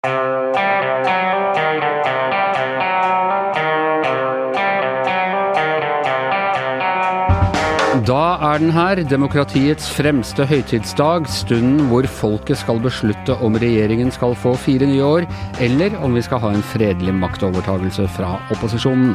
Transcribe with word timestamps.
Da 0.00 0.08
er 8.40 8.62
den 8.62 8.70
her, 8.72 8.96
demokratiets 9.04 9.90
fremste 9.92 10.46
høytidsdag, 10.48 11.28
stunden 11.28 11.84
hvor 11.90 12.08
folket 12.08 12.56
skal 12.62 12.80
beslutte 12.80 13.36
om 13.44 13.60
regjeringen 13.60 14.08
skal 14.14 14.32
få 14.32 14.54
fire 14.56 14.88
nye 14.88 15.04
år, 15.04 15.28
eller 15.60 15.92
om 16.00 16.16
vi 16.16 16.24
skal 16.24 16.40
ha 16.40 16.56
en 16.56 16.64
fredelig 16.72 17.12
maktovertagelse 17.20 18.08
fra 18.16 18.40
opposisjonen. 18.56 19.12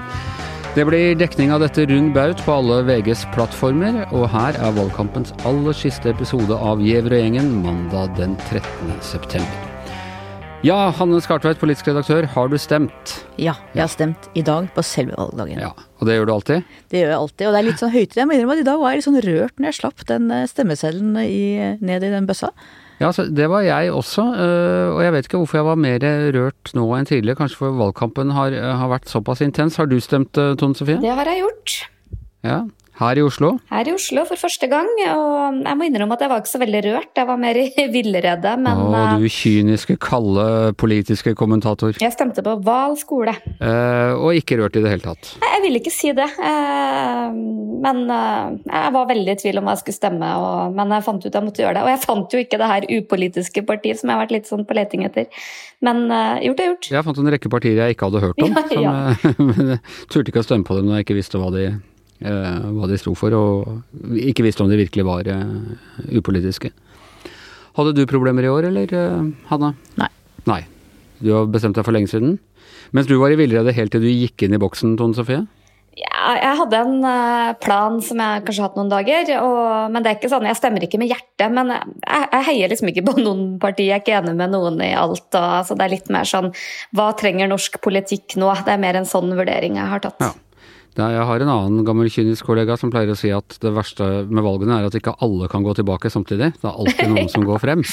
Det 0.77 0.85
blir 0.85 1.17
dekning 1.17 1.49
av 1.55 1.65
dette 1.65 1.89
rund 1.89 2.13
baut 2.13 2.37
på 2.45 2.61
alle 2.61 2.83
VGs 2.85 3.25
plattformer, 3.33 4.03
og 4.13 4.29
her 4.37 4.53
er 4.61 4.77
valgkampens 4.77 5.33
aller 5.49 5.73
siste 5.73 6.13
episode 6.13 6.53
av 6.53 6.77
Gjæver 6.83 7.17
og 7.17 7.25
gjengen 7.25 7.55
mandag 7.65 8.13
den 8.21 8.37
13. 8.51 8.99
september. 9.01 9.64
Ja, 10.63 10.89
Hanne 10.97 11.19
Skartveit, 11.21 11.59
politisk 11.61 11.89
redaktør, 11.91 12.25
har 12.31 12.47
du 12.49 12.55
stemt? 12.57 13.11
Ja, 13.37 13.53
jeg 13.75 13.83
har 13.83 13.91
stemt 13.91 14.29
i 14.37 14.41
dag 14.45 14.69
på 14.73 14.81
selve 14.85 15.13
valgdagen. 15.19 15.59
Ja, 15.61 15.73
Og 15.99 16.07
det 16.07 16.15
gjør 16.15 16.25
du 16.29 16.33
alltid? 16.33 16.63
Det 16.89 17.01
gjør 17.03 17.11
jeg 17.11 17.19
alltid, 17.19 17.43
og 17.47 17.53
det 17.53 17.59
er 17.59 17.67
litt 17.67 17.83
sånn 17.83 17.93
høytid. 17.93 18.15
Jeg 18.17 18.25
må 18.29 18.33
innrømme 18.37 18.55
at 18.55 18.63
i 18.63 18.65
dag 18.65 18.79
var 18.81 18.93
jeg 18.95 19.01
litt 19.01 19.07
sånn 19.07 19.19
rørt 19.27 19.59
når 19.59 19.69
jeg 19.69 19.77
slapp 19.77 20.05
den 20.09 20.25
eh, 20.33 20.47
stemmeseddelen 20.49 21.11
ned 21.85 22.07
i 22.07 22.11
den 22.15 22.25
bøssa. 22.29 22.49
Ja, 23.03 23.11
det 23.11 23.49
var 23.51 23.65
jeg 23.67 23.91
også, 23.91 24.23
øh, 24.31 24.95
og 24.95 25.01
jeg 25.03 25.13
vet 25.17 25.27
ikke 25.27 25.41
hvorfor 25.43 25.59
jeg 25.59 25.67
var 25.67 25.81
mer 25.85 26.07
rørt 26.33 26.73
nå 26.79 26.87
enn 26.97 27.09
tidligere. 27.11 27.37
Kanskje 27.43 27.59
for 27.61 27.75
valgkampen 27.77 28.33
har, 28.33 28.55
har 28.79 28.89
vært 28.95 29.11
såpass 29.11 29.43
intens. 29.45 29.77
Har 29.77 29.91
du 29.91 29.99
stemt, 30.01 30.31
Tone 30.33 30.73
Sofie? 30.79 30.97
Det 31.03 31.13
har 31.13 31.29
jeg 31.29 31.43
gjort. 31.43 31.77
Ja, 32.45 32.61
her 32.95 33.19
i 33.19 33.23
Oslo? 33.25 33.51
Her 33.71 33.89
i 33.89 33.93
Oslo 33.95 34.23
for 34.29 34.39
første 34.39 34.69
gang. 34.71 34.87
Og 35.11 35.59
jeg 35.65 35.77
må 35.77 35.87
innrømme 35.87 36.15
at 36.15 36.23
jeg 36.23 36.31
var 36.31 36.41
ikke 36.41 36.51
så 36.53 36.61
veldig 36.61 36.81
rørt. 36.87 37.11
Jeg 37.19 37.27
var 37.27 37.39
mer 37.41 37.59
i 37.83 37.87
villrede, 37.91 38.53
men 38.63 38.83
Å, 38.85 39.03
du 39.19 39.27
kyniske, 39.31 39.97
kalde 40.03 40.45
politiske 40.79 41.35
kommentator. 41.37 41.95
Jeg 42.01 42.15
stemte 42.15 42.43
på 42.45 42.55
Hval 42.65 42.95
skole. 42.99 43.35
Eh, 43.59 44.13
og 44.15 44.37
ikke 44.39 44.59
rørt 44.61 44.79
i 44.79 44.83
det 44.85 44.93
hele 44.93 45.05
tatt. 45.05 45.33
Nei, 45.43 45.51
Jeg 45.57 45.65
ville 45.65 45.81
ikke 45.83 45.95
si 45.95 46.13
det. 46.15 46.27
Eh, 46.39 47.39
men 47.85 48.03
eh, 48.15 48.55
jeg 48.69 48.95
var 48.95 49.09
veldig 49.11 49.35
i 49.35 49.39
tvil 49.43 49.59
om 49.61 49.67
hva 49.67 49.75
jeg 49.75 49.83
skulle 49.83 49.99
stemme, 49.99 50.29
og, 50.41 50.75
men 50.77 50.93
jeg 50.95 51.07
fant 51.09 51.25
ut 51.25 51.39
jeg 51.39 51.47
måtte 51.49 51.65
gjøre 51.65 51.79
det. 51.79 51.85
Og 51.87 51.91
jeg 51.91 52.03
fant 52.05 52.37
jo 52.37 52.43
ikke 52.45 52.61
det 52.61 52.69
her 52.71 52.87
upolitiske 52.95 53.65
partiet 53.67 53.99
som 53.99 54.11
jeg 54.11 54.17
har 54.17 54.23
vært 54.23 54.37
litt 54.37 54.51
sånn 54.51 54.63
på 54.67 54.77
leting 54.77 55.03
etter. 55.07 55.27
Men 55.83 56.05
gjort 56.45 56.61
er 56.63 56.71
gjort. 56.71 56.87
Jeg 56.95 57.07
fant 57.09 57.19
en 57.19 57.33
rekke 57.35 57.51
partier 57.51 57.81
jeg 57.83 57.97
ikke 57.97 58.07
hadde 58.09 58.23
hørt 58.23 58.45
om, 58.45 58.55
ja, 58.71 58.85
ja. 58.85 58.95
Som, 59.25 59.51
ja. 59.59 59.75
jeg 59.75 60.07
turte 60.13 60.31
ikke 60.31 60.45
å 60.45 60.47
stemme 60.47 60.67
på 60.67 60.79
dem 60.79 60.87
når 60.87 61.01
jeg 61.01 61.09
ikke 61.09 61.19
visste 61.19 61.41
hva 61.41 61.51
de 61.53 61.67
Eh, 61.67 61.94
hva 62.19 62.87
de 62.89 62.97
sto 62.99 63.13
for, 63.17 63.33
og 63.35 64.15
ikke 64.15 64.45
visste 64.45 64.63
om 64.63 64.71
de 64.71 64.79
virkelig 64.79 65.05
var 65.07 65.27
uh, 65.27 65.75
upolitiske. 66.15 66.71
Hadde 67.75 67.95
du 67.97 68.05
problemer 68.07 68.45
i 68.45 68.51
år, 68.51 68.69
eller 68.69 68.95
uh, 68.95 69.27
Hanna? 69.51 69.73
Nei. 69.99 70.09
Nei. 70.47 70.61
Du 71.19 71.33
har 71.35 71.51
bestemt 71.51 71.75
deg 71.75 71.87
for 71.87 71.95
lenge 71.95 72.11
siden? 72.11 72.37
Mens 72.95 73.09
du 73.09 73.17
var 73.19 73.33
i 73.33 73.39
villrede 73.39 73.75
helt 73.75 73.91
til 73.95 74.03
du 74.05 74.11
gikk 74.11 74.45
inn 74.45 74.55
i 74.55 74.61
boksen, 74.61 74.95
Tone 74.99 75.17
Sofie? 75.17 75.43
Ja, 75.95 76.33
jeg 76.35 76.57
hadde 76.59 76.79
en 76.83 76.95
plan 77.63 78.01
som 78.03 78.19
jeg 78.19 78.41
kanskje 78.43 78.63
har 78.63 78.67
hatt 78.67 78.79
noen 78.79 78.91
dager. 78.91 79.29
Og, 79.39 79.91
men 79.93 80.03
det 80.03 80.09
er 80.11 80.17
ikke 80.17 80.31
sånn, 80.31 80.47
jeg 80.49 80.59
stemmer 80.59 80.83
ikke 80.83 80.99
med 80.99 81.07
hjertet. 81.07 81.47
Men 81.55 81.71
jeg, 81.71 82.25
jeg 82.33 82.45
heier 82.49 82.71
liksom 82.71 82.91
ikke 82.91 83.05
på 83.07 83.13
noen 83.21 83.45
parti. 83.63 83.87
Jeg 83.87 84.01
er 84.01 84.03
ikke 84.03 84.17
enig 84.17 84.35
med 84.35 84.51
noen 84.51 84.81
i 84.83 84.91
alt. 84.91 85.29
Og, 85.29 85.45
altså, 85.61 85.77
det 85.79 85.85
er 85.85 85.93
litt 85.95 86.11
mer 86.11 86.27
sånn 86.27 86.51
Hva 86.95 87.13
trenger 87.15 87.47
norsk 87.51 87.79
politikk 87.83 88.35
nå? 88.41 88.51
Det 88.67 88.75
er 88.75 88.83
mer 88.83 88.99
en 88.99 89.07
sånn 89.07 89.31
vurdering 89.39 89.79
jeg 89.79 89.93
har 89.93 90.03
tatt. 90.03 90.19
Ja. 90.19 90.33
Jeg 90.95 91.25
har 91.27 91.43
en 91.43 91.51
annen 91.51 91.83
gammel 91.83 92.07
kynisk 92.07 92.47
kollega 92.47 92.77
som 92.79 92.91
pleier 92.91 93.11
å 93.11 93.17
si 93.19 93.27
at 93.35 93.57
det 93.59 93.73
verste 93.75 94.05
med 94.31 94.45
valgene 94.45 94.77
er 94.77 94.87
at 94.87 94.95
ikke 94.95 95.17
alle 95.25 95.49
kan 95.51 95.65
gå 95.65 95.73
tilbake 95.75 96.11
samtidig. 96.11 96.53
Det 96.61 96.69
er 96.69 96.77
alltid 96.85 97.11
noen 97.11 97.27
som 97.31 97.43
går 97.43 97.59
frem. 97.59 97.83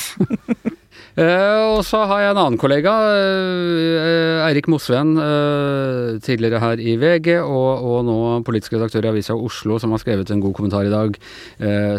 Uh, 1.18 1.72
og 1.74 1.80
så 1.88 2.04
har 2.06 2.22
jeg 2.22 2.34
en 2.36 2.40
annen 2.44 2.60
kollega, 2.62 2.92
uh, 2.94 4.44
Eirik 4.46 4.70
Mosveen, 4.70 5.16
uh, 5.18 6.14
tidligere 6.22 6.62
her 6.62 6.78
i 6.78 6.94
VG, 7.00 7.32
og, 7.42 7.82
og, 7.82 7.98
nå 8.06 8.18
politisk 8.46 8.78
redaktør 8.78 9.08
i 9.08 9.12
Avisa 9.16 9.34
Oslo, 9.34 9.80
som 9.82 9.96
har 9.96 10.04
skrevet 10.04 10.30
en 10.30 10.44
god 10.44 10.54
kommentar 10.60 10.86
i 10.86 10.94
dag, 10.94 11.18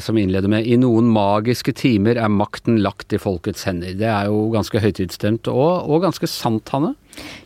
som 0.04 0.18
innleder 0.20 0.52
med 0.52 0.68
I 0.68 0.80
noen 0.80 1.12
magiske 1.12 1.76
timer 1.76 2.16
er 2.22 2.32
makten 2.32 2.80
lagt 2.86 3.12
i 3.12 3.20
folkets 3.20 3.68
hender. 3.68 3.92
Det 4.00 4.08
er 4.08 4.32
jo 4.32 4.48
ganske 4.56 4.80
høytidsstemt, 4.80 5.52
og, 5.52 5.84
og 5.84 6.08
ganske 6.08 6.32
sant, 6.32 6.72
Hanne? 6.72 6.96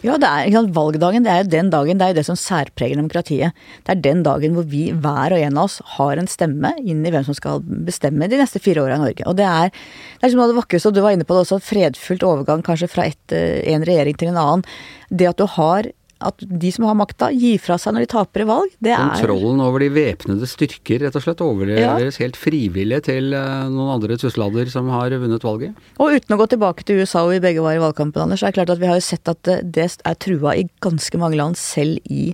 Ja, 0.06 0.16
det 0.22 0.28
er, 0.30 0.52
sant, 0.54 0.74
valgdagen 0.76 1.26
det 1.26 1.32
er 1.34 1.42
jo 1.42 1.50
den 1.52 1.72
dagen, 1.74 2.00
det 2.00 2.06
er 2.06 2.14
jo 2.14 2.18
det 2.20 2.26
som 2.28 2.38
særpreger 2.40 3.00
demokratiet. 3.00 3.66
Det 3.88 3.96
er 3.96 4.04
den 4.06 4.24
dagen 4.26 4.56
hvor 4.56 4.68
vi, 4.70 4.88
hver 4.94 5.36
og 5.36 5.42
en 5.42 5.58
av 5.58 5.68
oss, 5.68 5.80
har 5.98 6.22
en 6.22 6.30
stemme 6.30 6.74
inn 6.84 7.04
i 7.06 7.14
hvem 7.14 7.26
som 7.28 7.38
skal 7.38 7.64
bestemme 7.88 8.30
de 8.30 8.40
neste 8.40 8.62
fire 8.64 8.86
åra 8.86 9.00
i 9.00 9.04
Norge. 9.04 9.26
Og 9.28 9.38
det 9.40 9.48
er, 9.48 9.74
det 10.20 10.28
er 10.28 10.34
som 10.34 10.44
det 10.46 10.60
vakreste, 10.60 10.92
og 10.92 10.98
du 10.98 11.04
var 11.06 11.18
inne 11.18 11.28
på 11.28 11.38
det 11.38 11.46
også, 11.46 11.62
fredfullt 11.66 12.26
overgang 12.28 12.66
kanskje 12.66 12.92
fra 12.92 13.08
et, 13.10 13.24
eh, 13.36 13.64
en 13.74 13.86
regjering 13.88 14.20
til 14.20 14.32
en 14.32 14.42
annen. 14.44 14.68
Det 15.10 15.32
at 15.32 15.42
du 15.42 15.48
har 15.58 15.90
at 16.24 16.44
de 16.48 16.72
som 16.74 16.88
har 16.88 16.98
makta, 16.98 17.30
gir 17.36 17.60
fra 17.62 17.78
seg 17.82 17.96
når 17.96 18.06
de 18.06 18.10
taper 18.14 18.44
i 18.44 18.48
valg. 18.50 18.76
Det 18.84 18.94
er 18.94 19.02
Kontrollen 19.18 19.62
over 19.64 19.84
de 19.84 19.90
væpnede 19.94 20.50
styrker 20.50 21.04
rett 21.06 21.18
og 21.18 21.26
slett 21.26 21.44
overleveres 21.46 22.20
ja. 22.20 22.26
helt 22.26 22.40
frivillig 22.40 23.04
til 23.08 23.36
eh, 23.38 23.68
noen 23.74 23.96
andre 23.98 24.18
tuslader 24.22 24.72
som 24.74 24.90
har 24.94 25.14
vunnet 25.18 25.46
valget? 25.46 25.84
Og 26.02 26.18
uten 26.18 26.36
å 26.36 26.40
gå 26.42 26.50
tilbake 26.54 26.88
til 26.88 27.04
USA 27.04 27.26
hvor 27.26 27.36
vi 27.36 27.44
begge 27.44 27.66
var 27.66 27.78
i 27.78 27.84
valgkampen, 27.84 28.24
Anders, 28.24 28.42
så 28.42 28.50
er 28.50 28.56
det 28.56 28.62
klart 28.62 28.74
at 28.78 28.82
vi 28.82 28.90
har 28.90 29.00
jo 29.00 29.06
sett 29.10 29.34
at 29.34 29.54
det 29.78 29.88
er 29.88 30.18
trua 30.22 30.58
i 30.58 30.66
ganske 30.84 31.22
mange 31.22 31.40
land, 31.40 31.60
selv 31.60 32.02
i 32.10 32.32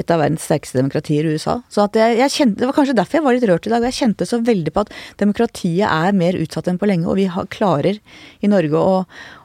et 0.00 0.10
av 0.10 0.18
verdens 0.18 0.42
sterkeste 0.42 0.80
demokratier 0.80 1.26
i 1.26 1.36
USA. 1.36 1.60
Så 1.70 1.86
jeg, 1.94 2.18
jeg 2.18 2.34
kjente, 2.34 2.60
Det 2.60 2.68
var 2.68 2.76
kanskje 2.76 2.96
derfor 2.98 3.18
jeg 3.18 3.26
var 3.26 3.36
litt 3.36 3.46
rørt 3.50 3.68
i 3.68 3.72
dag. 3.72 3.86
Jeg 3.86 3.98
kjente 4.00 4.26
så 4.26 4.40
veldig 4.42 4.74
på 4.74 4.84
at 4.84 4.92
demokratiet 5.22 5.86
er 5.86 6.18
mer 6.18 6.38
utsatt 6.40 6.70
enn 6.70 6.80
på 6.80 6.88
lenge. 6.90 7.06
Og 7.10 7.18
vi 7.20 7.28
har, 7.30 7.46
klarer 7.52 8.00
i 8.42 8.50
Norge 8.50 8.80
å, 8.80 9.00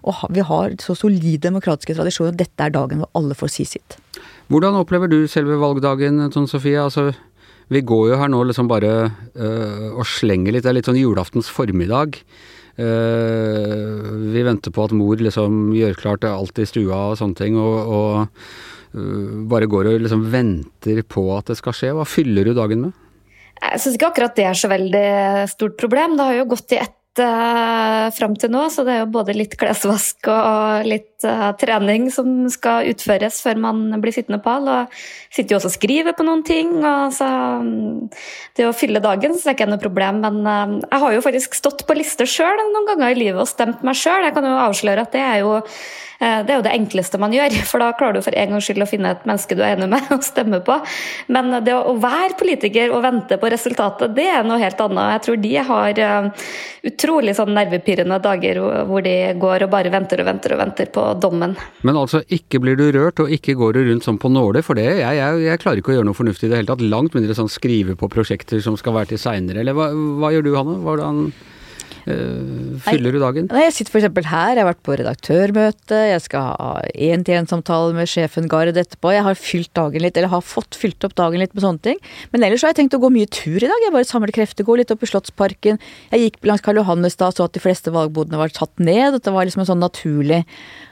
å 0.10 0.16
Vi 0.34 0.46
har 0.50 0.78
så 0.82 0.98
solide 0.98 1.44
demokratiske 1.46 1.98
tradisjoner. 1.98 2.34
og 2.34 2.42
Dette 2.42 2.66
er 2.66 2.74
dagen 2.74 3.04
hvor 3.04 3.12
alle 3.20 3.38
får 3.38 3.54
si 3.54 3.68
sitt. 3.78 4.00
Hvordan 4.50 4.80
opplever 4.80 5.12
du 5.12 5.22
selve 5.30 5.60
valgdagen, 5.62 6.24
Tone 6.34 6.50
Sofie? 6.50 6.82
Altså, 6.82 7.12
vi 7.70 7.86
går 7.86 8.14
jo 8.14 8.18
her 8.18 8.32
nå 8.34 8.42
liksom 8.50 8.70
bare 8.72 8.94
øh, 9.38 9.92
og 9.94 10.08
slenger 10.10 10.56
litt. 10.56 10.66
Det 10.66 10.74
er 10.74 10.80
litt 10.80 10.90
sånn 10.90 10.98
julaftens 10.98 11.52
formiddag. 11.54 12.18
Uh, 12.80 14.32
vi 14.32 14.40
venter 14.48 14.72
på 14.72 14.86
at 14.88 14.94
mor 14.96 15.20
liksom 15.20 15.74
gjør 15.76 15.98
klart 16.00 16.24
alt 16.24 16.62
i 16.64 16.68
stua 16.70 17.10
og 17.10 17.18
sånne 17.20 17.36
ting. 17.36 17.58
og, 17.60 17.90
og 17.92 18.79
bare 18.92 19.70
går 19.70 19.92
og 19.92 20.02
liksom 20.02 20.26
venter 20.34 21.04
på 21.06 21.26
at 21.36 21.52
det 21.52 21.60
skal 21.60 21.76
skje. 21.78 21.94
Hva 21.98 22.08
fyller 22.10 22.48
du 22.50 22.56
dagen 22.58 22.88
med? 22.88 23.06
Jeg 23.60 23.82
syns 23.84 23.98
ikke 23.98 24.10
akkurat 24.14 24.38
det 24.38 24.46
er 24.48 24.58
så 24.58 24.70
veldig 24.72 25.08
stort 25.52 25.76
problem. 25.80 26.16
Det 26.18 26.28
har 26.30 26.38
jo 26.40 26.48
gått 26.54 26.74
i 26.74 26.80
ett 26.82 26.96
uh, 27.22 28.10
fram 28.16 28.36
til 28.40 28.52
nå, 28.54 28.66
så 28.74 28.86
det 28.88 28.96
er 28.96 29.02
jo 29.04 29.12
både 29.14 29.36
litt 29.38 29.56
klesvask 29.60 30.30
og 30.32 30.88
litt 30.88 31.28
uh, 31.28 31.52
trening 31.60 32.10
som 32.14 32.48
skal 32.52 32.90
utføres 32.92 33.42
før 33.46 33.62
man 33.62 33.86
blir 34.02 34.16
sittende 34.16 34.42
på 34.44 34.56
all. 34.56 34.68
Og 34.72 35.00
sitter 35.36 35.56
jo 35.56 35.60
også 35.60 35.72
og 35.72 35.78
skriver 35.78 36.18
på 36.18 36.26
noen 36.28 36.44
ting. 36.48 36.74
Og 36.80 37.16
så, 37.16 37.30
um, 37.62 38.10
det 38.58 38.68
å 38.68 38.76
fylle 38.76 39.04
dagen 39.04 39.38
så 39.38 39.52
er 39.52 39.58
ikke 39.58 39.70
noe 39.70 39.82
problem, 39.82 40.22
men 40.26 40.42
uh, 40.44 40.78
jeg 40.84 41.06
har 41.06 41.16
jo 41.16 41.26
faktisk 41.30 41.58
stått 41.60 41.86
på 41.88 41.98
lister 42.00 42.30
sjøl 42.30 42.60
noen 42.60 42.92
ganger 42.94 43.16
i 43.16 43.24
livet 43.24 43.44
og 43.46 43.52
stemt 43.52 43.86
meg 43.86 44.00
sjøl. 44.00 44.28
Jeg 44.28 44.38
kan 44.38 44.48
jo 44.50 44.60
avsløre 44.68 45.08
at 45.08 45.16
det 45.16 45.26
er 45.26 45.42
jo 45.44 45.58
Eh, 46.20 46.42
det 46.44 46.52
er 46.52 46.58
jo 46.60 46.64
det 46.66 46.74
enkleste 46.76 47.20
man 47.22 47.32
gjør, 47.32 47.54
for 47.70 47.84
da 47.84 47.94
klarer 47.96 48.20
du 48.20 48.26
for 48.26 48.36
en 48.36 48.56
gangs 48.56 48.68
skyld 48.68 48.84
å 48.84 48.90
finne 48.90 49.14
et 49.16 49.28
menneske 49.28 49.56
du 49.56 49.64
er 49.64 49.78
enig 49.78 49.88
med 49.92 50.10
og 50.16 50.26
stemme 50.28 50.60
på. 50.66 50.76
Men 51.32 51.54
det 51.66 51.76
å 51.76 51.96
være 52.00 52.36
politiker 52.40 52.94
og 52.96 53.06
vente 53.08 53.40
på 53.40 53.52
resultatet, 53.54 54.16
det 54.18 54.28
er 54.34 54.48
noe 54.48 54.60
helt 54.62 54.84
annet. 54.84 55.16
Jeg 55.16 55.26
tror 55.28 55.42
de 55.46 55.54
har 55.72 56.04
eh, 56.06 56.50
utrolig 57.10 57.34
sånn 57.38 57.56
nervepirrende 57.58 58.20
dager 58.22 58.60
hvor 58.88 59.02
de 59.06 59.16
går 59.42 59.66
og 59.66 59.72
bare 59.74 59.92
venter 59.94 60.22
og 60.22 60.28
venter 60.30 60.54
og 60.54 60.62
venter 60.62 60.90
på 60.94 61.06
dommen. 61.22 61.56
Men 61.82 61.98
altså, 61.98 62.22
ikke 62.30 62.62
blir 62.62 62.78
du 62.78 62.86
rørt, 62.94 63.22
og 63.24 63.34
ikke 63.34 63.58
går 63.58 63.76
du 63.76 63.82
rundt 63.90 64.06
sånn 64.06 64.20
på 64.22 64.30
nåler, 64.30 64.62
for 64.66 64.78
det 64.78 64.86
jeg, 64.86 65.18
jeg, 65.18 65.42
jeg, 65.48 65.62
klarer 65.64 65.82
ikke 65.82 65.94
å 65.94 65.98
gjøre 65.98 66.10
noe 66.10 66.18
fornuftig 66.18 66.48
i 66.48 66.52
det 66.52 66.62
hele 66.62 66.70
tatt. 66.70 66.86
Langt 66.86 67.18
mindre 67.18 67.38
sånn 67.38 67.50
skrive 67.52 67.98
på 68.00 68.12
prosjekter 68.12 68.62
som 68.64 68.78
skal 68.80 68.96
være 69.00 69.14
til 69.14 69.22
seinere, 69.22 69.64
eller 69.64 69.78
hva, 69.78 69.90
hva, 70.22 70.34
gjør 70.36 70.46
du, 70.46 70.52
Hanne? 70.58 70.78
Hvordan 70.86 71.24
fyller 72.86 73.16
du 73.16 73.20
dagen? 73.22 73.50
Nei, 73.54 73.66
jeg 73.68 73.76
sitter 73.78 73.96
f.eks. 73.96 74.08
her, 74.30 74.54
jeg 74.56 74.64
har 74.64 74.70
vært 74.70 74.82
på 74.86 74.98
redaktørmøte, 75.00 76.00
jeg 76.12 76.24
skal 76.26 76.48
ha 76.50 76.70
én-til-én-samtale 76.94 77.96
med 77.98 78.10
sjefen 78.10 78.50
Gard 78.52 78.74
etterpå. 78.74 79.14
Jeg 79.16 79.26
har 79.28 79.40
fylt 79.40 79.72
dagen 79.78 80.06
litt, 80.06 80.18
eller 80.18 80.34
har 80.34 80.46
fått 80.46 80.78
fylt 80.80 81.08
opp 81.08 81.16
dagen 81.20 81.44
litt 81.44 81.56
med 81.56 81.66
sånne 81.66 81.84
ting. 81.90 82.04
Men 82.34 82.46
ellers 82.48 82.66
har 82.66 82.74
jeg 82.74 82.82
tenkt 82.84 82.98
å 82.98 83.02
gå 83.04 83.12
mye 83.14 83.30
tur 83.32 83.58
i 83.58 83.70
dag. 83.70 83.86
Jeg 83.86 83.96
bare 83.96 84.10
samler 84.10 84.36
krefter, 84.36 84.68
går 84.68 84.84
litt 84.84 84.94
opp 84.96 85.06
i 85.06 85.12
Slottsparken. 85.12 85.82
Jeg 86.14 86.26
gikk 86.26 86.52
langs 86.52 86.66
Karl 86.66 86.82
Johannes 86.82 87.20
da, 87.20 87.32
så 87.34 87.50
at 87.50 87.58
de 87.58 87.64
fleste 87.64 87.94
valgbodene 87.96 88.42
var 88.42 88.54
tatt 88.56 88.76
ned. 88.82 89.20
At 89.20 89.28
det 89.28 89.36
var 89.36 89.50
liksom 89.50 89.66
en 89.66 89.72
sånn 89.74 89.84
naturlig 89.84 90.44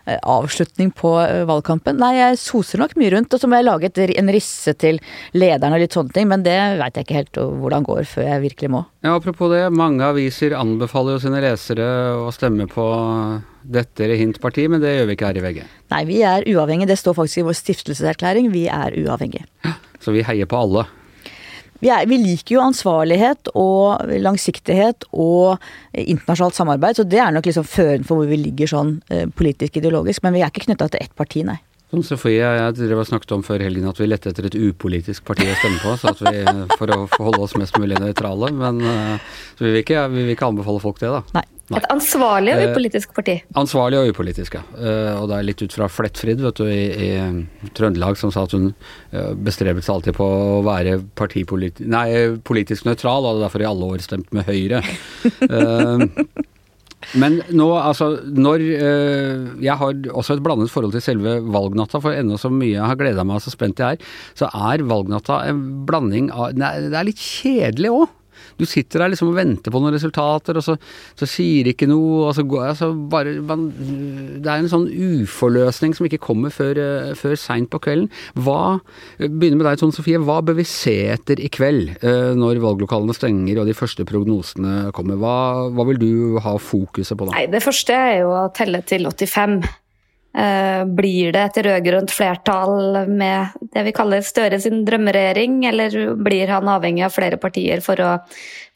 Eh, 0.08 0.20
avslutning 0.24 0.92
på 0.96 1.10
eh, 1.20 1.44
valgkampen. 1.44 1.98
Nei, 2.00 2.14
jeg 2.16 2.38
soser 2.40 2.80
nok 2.80 2.94
mye 2.96 3.12
rundt, 3.12 3.34
og 3.36 3.42
så 3.42 3.48
må 3.50 3.58
jeg 3.58 3.66
lage 3.68 3.90
en 4.16 4.32
risse 4.32 4.72
til 4.80 5.02
lederen 5.36 5.76
og 5.76 5.82
litt 5.84 5.98
sånne 5.98 6.16
ting, 6.16 6.30
men 6.32 6.46
det 6.46 6.56
veit 6.80 6.96
jeg 6.96 7.04
ikke 7.04 7.18
helt 7.18 7.40
hvordan 7.60 7.84
går 7.84 8.08
før 8.08 8.30
jeg 8.30 8.44
virkelig 8.46 8.70
må. 8.72 8.86
Ja, 9.04 9.18
Apropos 9.18 9.52
det, 9.52 9.66
mange 9.76 10.04
aviser 10.08 10.56
anbefaler 10.56 11.07
jo 11.16 11.22
sine 11.22 11.40
lesere 11.44 11.88
å 12.20 12.30
stemme 12.36 12.68
på 12.72 12.86
dette 13.68 14.06
eller 14.06 14.20
hint 14.20 14.40
parti, 14.44 14.68
men 14.72 14.82
det 14.84 14.94
gjør 14.94 15.10
vi 15.10 15.18
ikke 15.18 15.30
her 15.30 15.40
i 15.40 15.44
VG. 15.46 15.60
Nei, 15.94 16.04
vi 16.10 16.22
er 16.26 16.46
uavhengige. 16.52 16.92
Det 16.92 17.00
står 17.00 17.18
faktisk 17.18 17.42
i 17.42 17.48
vår 17.48 17.58
stiftelseserklæring. 17.60 18.52
Vi 18.54 18.68
er 18.72 18.96
uavhengige. 19.04 19.46
Så 20.04 20.14
vi 20.16 20.26
heier 20.28 20.50
på 20.50 20.60
alle. 20.60 20.86
vi, 21.80 21.90
er, 21.94 22.08
vi, 22.10 22.18
liker 22.22 22.58
jo 22.58 22.64
ansvarlighet 22.66 23.52
og 23.54 24.10
langsiktighet 24.24 25.08
og 25.14 25.62
internasjonalt 25.94 26.58
samarbeid, 26.58 27.00
så 27.00 27.06
det 27.06 27.22
er 27.22 27.34
nok 27.36 27.50
liksom 27.50 27.68
føren 27.68 28.08
for 28.08 28.22
hvor 28.22 28.30
vi 28.32 28.40
ligger 28.42 28.72
sånn 28.72 28.98
eh, 29.14 29.28
politisk 29.30 29.78
ideologisk. 29.82 30.24
Men 30.26 30.38
vi 30.38 30.44
er 30.44 30.54
ikke 30.54 30.66
knytta 30.68 30.90
til 30.94 31.04
ett 31.04 31.16
parti, 31.18 31.44
nei. 31.48 31.60
Som 31.92 32.04
Sofie 32.04 32.44
jeg 32.44 32.78
drev 32.78 33.00
og 33.00 33.08
snakket 33.08 33.36
om 33.38 33.44
før 33.48 33.64
helgen 33.64 33.88
at 33.88 34.00
vi 34.02 34.10
lette 34.10 34.32
etter 34.34 34.50
et 34.50 34.58
upolitisk 34.60 35.24
parti 35.28 35.48
å 35.48 35.60
stemme 35.60 35.80
på, 35.84 35.94
så 36.00 36.12
at 36.12 36.24
vi, 36.26 36.42
for 36.80 36.92
å 36.92 37.04
holde 37.16 37.44
oss 37.46 37.56
mest 37.60 37.78
mulig 37.80 38.00
nøytrale. 38.04 38.52
Men 38.56 38.82
så 38.84 39.64
vi 39.64 39.72
vil, 39.72 39.84
ikke, 39.86 40.08
vi 40.12 40.26
vil 40.26 40.36
ikke 40.36 40.52
anbefale 40.52 40.84
folk 40.84 41.00
det, 41.04 41.14
da. 41.14 41.24
Nei. 41.40 41.48
Nei. 41.68 41.82
Et 41.82 41.88
ansvarlig 41.92 42.54
og 42.56 42.62
upolitisk 42.72 43.12
parti. 43.16 43.34
Eh, 43.42 43.56
ansvarlig 43.60 44.00
og 44.00 44.14
upolitisk, 44.14 44.56
ja. 44.56 44.62
Eh, 44.80 45.10
og 45.20 45.28
det 45.28 45.36
er 45.36 45.48
litt 45.50 45.64
ut 45.66 45.74
fra 45.76 45.90
Flettfrid 45.92 46.40
vet 46.40 46.62
du, 46.62 46.68
i, 46.72 47.10
i 47.10 47.72
Trøndelag, 47.76 48.16
som 48.20 48.32
sa 48.32 48.46
at 48.48 48.56
hun 48.56 48.70
eh, 48.72 49.34
bestrebet 49.36 49.84
seg 49.84 49.98
alltid 49.98 50.16
på 50.16 50.28
å 50.28 50.62
være 50.64 51.02
nei, 51.92 52.08
politisk 52.48 52.88
nøytral, 52.88 53.20
og 53.20 53.34
hadde 53.34 53.44
derfor 53.44 53.66
i 53.66 53.68
alle 53.68 53.92
år 53.98 54.06
stemt 54.06 54.32
med 54.36 54.48
Høyre. 54.48 54.80
uh, 55.52 56.08
Men 57.16 57.40
nå, 57.56 57.68
altså 57.80 58.10
Når 58.26 58.64
øh, 58.76 59.64
Jeg 59.64 59.78
har 59.80 60.02
også 60.12 60.36
et 60.36 60.44
blandet 60.44 60.72
forhold 60.72 60.92
til 60.96 61.04
selve 61.06 61.38
valgnatta, 61.54 62.02
for 62.04 62.12
ennå 62.12 62.40
så 62.42 62.52
mye 62.52 62.76
jeg 62.76 62.84
har 62.84 63.00
gleda 63.00 63.24
meg 63.24 63.40
og 63.40 63.46
så 63.46 63.54
spent 63.54 63.80
jeg 63.80 63.98
er, 63.98 64.14
så 64.38 64.50
er 64.52 64.84
valgnatta 64.88 65.42
en 65.48 65.62
blanding 65.88 66.32
av 66.34 66.56
Det 66.58 66.92
er 66.92 67.08
litt 67.08 67.22
kjedelig 67.22 67.94
òg. 67.94 68.08
Du 68.58 68.66
sitter 68.70 69.04
der 69.04 69.14
liksom 69.14 69.32
og 69.32 69.38
venter 69.38 69.74
på 69.74 69.82
noen 69.82 69.96
resultater, 69.96 70.58
og 70.58 70.66
så, 70.66 70.78
så 71.18 71.30
sier 71.30 71.72
ikke 71.72 71.90
noe, 71.90 72.28
og 72.28 72.36
så 72.38 72.46
går 72.48 72.66
altså 72.72 72.92
bare 73.12 73.38
man, 73.46 73.68
Det 74.44 74.48
er 74.48 74.64
en 74.64 74.72
sånn 74.72 74.88
uforløsning 74.92 75.96
som 75.98 76.08
ikke 76.08 76.22
kommer 76.24 76.54
før, 76.54 76.80
uh, 76.80 77.16
før 77.18 77.38
seint 77.40 77.72
på 77.74 77.82
kvelden. 77.84 78.12
Hva 78.38 78.80
Begynner 79.18 79.60
med 79.60 79.68
deg, 79.68 79.80
Tone 79.82 79.96
Sofie. 79.96 80.20
Hva 80.22 80.40
bør 80.46 80.58
vi 80.60 80.66
se 80.68 80.96
etter 81.14 81.40
i 81.44 81.50
kveld, 81.54 81.96
uh, 82.04 82.34
når 82.38 82.62
valglokalene 82.64 83.16
stenger 83.16 83.62
og 83.62 83.70
de 83.70 83.76
første 83.78 84.06
prognosene 84.08 84.92
kommer? 84.96 85.20
Hva, 85.22 85.38
hva 85.74 85.88
vil 85.92 86.02
du 86.02 86.12
ha 86.44 86.58
fokuset 86.62 87.18
på 87.18 87.28
da? 87.28 87.36
Nei, 87.38 87.48
Det 87.52 87.64
første 87.66 87.96
er 87.96 88.22
jo 88.22 88.32
å 88.36 88.48
telle 88.56 88.84
til 88.88 89.08
85. 89.10 89.62
Eh, 90.38 90.86
blir 90.86 91.32
det 91.34 91.42
et 91.48 91.56
rød-grønt 91.66 92.12
flertall 92.14 93.08
med 93.10 93.56
det 93.74 93.82
vi 93.88 93.94
kaller 93.96 94.22
Støre 94.22 94.60
sin 94.62 94.84
drømmeregjering, 94.86 95.66
eller 95.66 96.14
blir 96.14 96.48
han 96.54 96.70
avhengig 96.70 97.02
av 97.08 97.16
flere 97.16 97.38
partier 97.42 97.82
for 97.82 97.98
å 98.06 98.20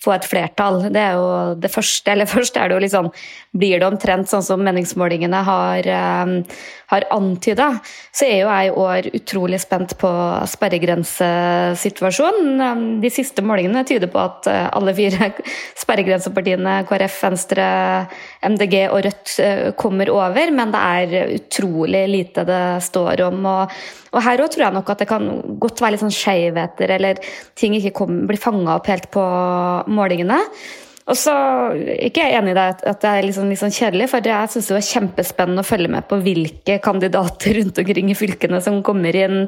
få 0.01 0.15
et 0.15 0.25
flertall? 0.25 0.89
Det 0.89 1.03
er 1.03 1.13
jo 1.19 1.53
det 1.61 1.69
første. 1.69 2.11
Eller 2.15 2.25
først 2.25 2.57
er 2.57 2.67
det 2.67 2.73
jo 2.77 2.81
liksom 2.87 3.11
Blir 3.51 3.79
det 3.81 3.85
omtrent 3.85 4.29
sånn 4.31 4.43
som 4.47 4.61
meningsmålingene 4.63 5.43
har, 5.43 5.83
um, 6.23 6.39
har 6.87 7.03
antyda, 7.11 7.83
så 8.15 8.23
er 8.23 8.39
jo 8.39 8.47
jeg 8.47 8.67
i 8.69 8.71
år 8.79 9.11
utrolig 9.19 9.59
spent 9.59 9.99
på 9.99 10.07
sperregrensesituasjonen. 10.47 13.03
De 13.03 13.09
siste 13.11 13.43
målingene 13.43 13.83
tyder 13.89 14.07
på 14.07 14.15
at 14.23 14.47
uh, 14.47 14.71
alle 14.71 14.95
fire 14.95 15.35
sperregrensepartiene, 15.83 16.87
KrF, 16.87 17.11
Venstre, 17.27 17.67
MDG 18.47 18.87
og 18.87 19.03
Rødt, 19.03 19.35
kommer 19.75 20.07
over, 20.15 20.47
men 20.55 20.71
det 20.71 20.79
er 20.95 21.35
utrolig 21.35 21.50
lite 21.59 22.43
det 22.47 22.83
står 22.83 23.21
om. 23.27 23.45
og 23.45 23.69
og 24.11 24.23
her 24.25 24.41
òg 24.43 24.51
tror 24.51 24.65
jeg 24.65 24.75
nok 24.75 24.89
at 24.91 24.99
det 24.99 25.07
kan 25.07 25.27
godt 25.59 25.81
være 25.81 25.95
litt 25.95 26.03
sånn 26.03 26.11
skjevheter, 26.11 26.91
eller 26.97 27.19
ting 27.55 27.77
ikke 27.77 27.93
kom, 27.95 28.25
blir 28.27 28.39
fanga 28.41 28.75
opp 28.75 28.89
helt 28.91 29.07
på 29.13 29.23
målingene. 29.87 30.39
Og 31.09 31.17
så 31.17 31.33
ikke 32.05 32.23
jeg 32.23 32.37
enig 32.37 32.53
i 32.53 32.57
deg 32.57 32.83
at 32.87 33.01
det 33.01 33.09
er 33.09 33.25
liksom, 33.25 33.49
liksom 33.51 33.71
kjedelig, 33.73 34.07
for 34.11 34.27
jeg 34.31 34.51
syns 34.53 34.69
det 34.69 34.75
var 34.75 34.85
kjempespennende 34.85 35.63
å 35.63 35.67
følge 35.67 35.89
med 35.91 36.07
på 36.07 36.19
hvilke 36.23 36.77
kandidater 36.83 37.55
rundt 37.57 37.81
omkring 37.81 38.11
i 38.13 38.17
fylkene 38.17 38.61
som 38.63 38.81
kommer 38.85 39.17
inn. 39.17 39.45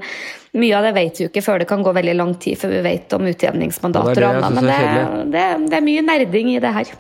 Mye 0.58 0.80
av 0.80 0.88
det 0.88 0.96
vet 0.98 1.20
vi 1.20 1.28
jo 1.28 1.32
ikke 1.32 1.46
før 1.46 1.62
det 1.62 1.70
kan 1.70 1.86
gå 1.86 1.94
veldig 1.96 2.18
lang 2.18 2.36
tid 2.42 2.60
før 2.62 2.78
vi 2.78 2.84
vet 2.88 3.16
om 3.18 3.30
utjevningsmandater 3.30 4.28
og 4.28 4.40
annet. 4.40 4.60
Men 4.60 4.70
det, 4.72 5.34
det, 5.36 5.48
det 5.70 5.80
er 5.80 5.88
mye 5.92 6.06
nerding 6.08 6.56
i 6.56 6.62
det 6.64 6.74
her. 6.80 6.96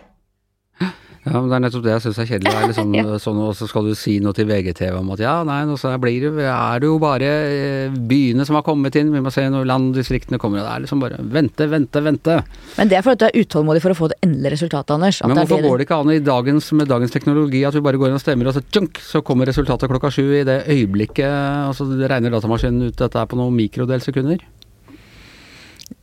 Ja, 1.23 1.39
men 1.39 1.47
Det 1.47 1.55
er 1.55 1.63
nettopp 1.63 1.83
det 1.85 1.93
jeg 1.93 2.03
syns 2.03 2.19
er 2.19 2.27
kjedelig. 2.27 2.51
Det 2.51 2.59
er 2.59 2.71
liksom, 2.71 2.95
ja. 2.99 3.17
sånn, 3.23 3.39
og 3.45 3.53
så 3.55 3.67
skal 3.69 3.87
du 3.87 3.93
si 3.97 4.17
noe 4.23 4.35
til 4.35 4.47
VGTV 4.49 4.97
om 4.99 5.13
at 5.15 5.23
ja, 5.23 5.35
nei, 5.47 5.61
nå 5.69 5.77
blir 6.03 6.25
det, 6.25 6.47
er 6.51 6.83
det 6.83 6.89
jo 6.89 6.97
bare 7.01 7.29
eh, 7.29 7.95
byene 8.11 8.47
som 8.47 8.57
har 8.59 8.65
kommet 8.67 8.97
inn, 8.99 9.13
vi 9.13 9.21
må 9.23 9.31
se 9.33 9.45
når 9.47 9.69
landdistriktene 9.69 10.39
kommer. 10.41 10.61
Og 10.61 10.67
Det 10.67 10.73
er 10.73 10.85
liksom 10.85 11.03
bare 11.03 11.19
vente, 11.23 11.67
vente, 11.71 12.03
vente. 12.03 12.39
Men 12.77 12.91
det 12.91 12.99
er 12.99 13.05
fordi 13.05 13.23
du 13.23 13.27
er 13.29 13.39
utålmodig 13.43 13.83
for 13.85 13.95
å 13.95 13.99
få 14.01 14.11
det 14.11 14.19
endelige 14.25 14.57
resultatet, 14.57 14.95
Anders. 14.97 15.21
men 15.23 15.39
hvorfor 15.39 15.63
går 15.63 15.79
det 15.79 15.87
ikke 15.87 16.01
an 16.03 16.13
i 16.13 16.19
dagens, 16.23 16.71
med 16.75 16.91
dagens 16.91 17.15
teknologi 17.15 17.63
at 17.67 17.77
vi 17.77 17.83
bare 17.85 18.01
går 18.01 18.11
inn 18.11 18.19
og 18.19 18.23
stemmer, 18.23 18.49
og 18.49 18.57
så 18.57 18.65
tjunk, 18.73 18.99
så 19.03 19.23
kommer 19.25 19.47
resultatet 19.49 19.91
klokka 19.91 20.11
sju 20.13 20.25
i 20.41 20.43
det 20.47 20.63
øyeblikket 20.67 21.69
og 21.69 21.77
så 21.77 21.87
regner 21.87 22.33
datamaskinen 22.33 22.89
ut 22.89 23.01
at 23.01 23.15
det 23.15 23.21
er 23.21 23.29
på 23.29 23.39
noen 23.39 23.55
mikrodelsekunder? 23.57 24.43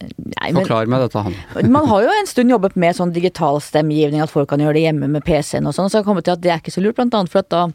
Nei, 0.00 0.50
men, 0.52 0.62
Forklar 0.62 0.88
meg 0.90 1.02
dette, 1.04 1.22
han. 1.24 1.36
man 1.76 1.88
har 1.90 2.04
jo 2.04 2.14
en 2.14 2.28
stund 2.28 2.52
jobbet 2.52 2.76
med 2.80 2.96
sånn 2.96 3.12
digital 3.16 3.60
stemmegivning, 3.64 4.22
at 4.24 4.32
folk 4.32 4.50
kan 4.52 4.62
gjøre 4.62 4.78
det 4.78 4.86
hjemme 4.86 5.10
med 5.12 5.24
PC-en 5.26 5.68
og 5.68 5.76
sånn, 5.76 5.90
så 5.90 5.98
har 5.98 6.04
jeg 6.04 6.10
kommet 6.10 6.28
til 6.28 6.36
at 6.36 6.44
det 6.44 6.52
er 6.54 6.62
ikke 6.62 6.74
så 6.74 6.84
lurt, 6.84 6.98
blant 6.98 7.16
annet 7.16 7.32
for 7.32 7.44
at 7.44 7.50
da 7.52 7.66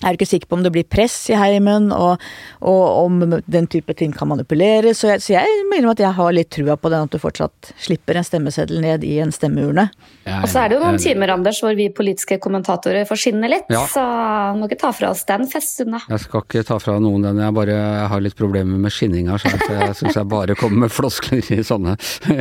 er 0.00 0.12
du 0.12 0.20
ikke 0.20 0.30
sikker 0.30 0.50
på 0.50 0.58
om 0.58 0.64
det 0.64 0.72
blir 0.74 0.88
press 0.88 1.16
i 1.30 1.36
heimen, 1.38 1.90
og, 1.94 2.22
og 2.60 2.82
om 3.04 3.20
den 3.44 3.68
type 3.70 3.94
ting 3.98 4.14
kan 4.16 4.30
manipuleres. 4.30 5.02
Så 5.02 5.12
jeg, 5.12 5.24
så 5.24 5.34
jeg 5.36 5.66
mener 5.70 5.92
at 5.92 6.02
jeg 6.02 6.16
har 6.16 6.36
litt 6.36 6.50
trua 6.54 6.76
på 6.80 6.92
den, 6.92 7.08
at 7.08 7.14
du 7.14 7.20
fortsatt 7.22 7.72
slipper 7.80 8.18
en 8.18 8.26
stemmeseddel 8.26 8.80
ned 8.84 9.04
i 9.06 9.18
en 9.22 9.34
stemmeurne. 9.34 9.90
Og 10.40 10.48
så 10.50 10.62
er 10.62 10.70
det 10.70 10.78
jo 10.78 10.84
noen 10.84 11.00
timer, 11.00 11.34
Anders, 11.34 11.60
hvor 11.64 11.74
vi 11.76 11.88
politiske 11.94 12.38
kommentatorer 12.42 13.06
får 13.08 13.22
skinne 13.24 13.50
litt. 13.50 13.68
Ja. 13.72 13.82
Så 13.90 14.04
må 14.56 14.68
ikke 14.68 14.80
ta 14.84 14.92
fra 14.94 15.12
oss 15.14 15.24
den 15.28 15.46
feststunden. 15.50 16.00
Jeg 16.10 16.24
skal 16.24 16.44
ikke 16.44 16.64
ta 16.66 16.78
fra 16.82 16.96
noen 17.02 17.24
den, 17.26 17.40
jeg 17.42 17.56
bare 17.56 17.76
jeg 17.76 18.08
har 18.12 18.22
litt 18.24 18.36
problemer 18.38 18.80
med 18.80 18.94
skinninga, 18.94 19.38
så 19.40 19.52
jeg 19.52 19.96
syns 19.98 20.18
jeg 20.18 20.28
bare 20.30 20.56
kommer 20.58 20.86
med 20.86 20.94
floskler 20.94 21.44
i 21.54 21.60
sånne 21.66 21.96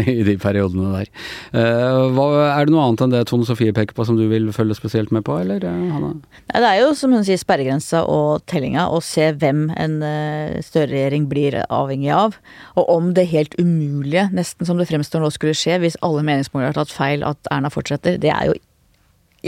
i 0.10 0.22
de 0.28 0.36
periodene 0.42 0.92
der. 0.94 1.12
Uh, 1.54 2.08
hva, 2.16 2.28
er 2.54 2.68
det 2.68 2.76
noe 2.76 2.88
annet 2.88 3.06
enn 3.06 3.16
det 3.16 3.24
Tone 3.30 3.48
Sofie 3.48 3.76
peker 3.76 3.98
på 3.98 4.06
som 4.08 4.18
du 4.20 4.26
vil 4.32 4.50
følge 4.56 4.78
spesielt 4.78 5.14
med 5.16 5.26
på, 5.28 5.38
eller 5.42 5.64
uh, 5.66 5.86
Hanna? 5.96 6.14
Ja, 6.50 6.62
det 6.64 6.70
er 6.72 6.82
jo 6.84 6.94
som 6.98 7.14
hun 7.16 7.26
sier 7.28 7.40
sperregrensa 7.50 8.06
og 8.06 8.46
tellinga, 8.50 8.86
og 8.94 9.02
se 9.06 9.32
hvem 9.34 9.68
en 9.74 10.00
større 10.00 10.78
Støre-regjering 10.80 11.26
blir 11.28 11.58
avhengig 11.68 12.12
av. 12.14 12.38
Og 12.80 12.90
om 12.94 13.12
det 13.18 13.28
helt 13.34 13.56
umulige, 13.60 14.30
nesten 14.36 14.68
som 14.68 14.80
det 14.80 14.88
fremstår 14.88 15.24
nå, 15.24 15.32
skulle 15.34 15.58
skje 15.58 15.80
hvis 15.82 15.98
alle 16.06 16.24
meningsmålere 16.24 16.72
har 16.72 16.78
tatt 16.78 16.94
feil 16.94 17.26
at 17.28 17.50
Erna 17.52 17.72
fortsetter. 17.74 18.20
Det 18.22 18.32
er 18.32 18.52
jo 18.52 18.56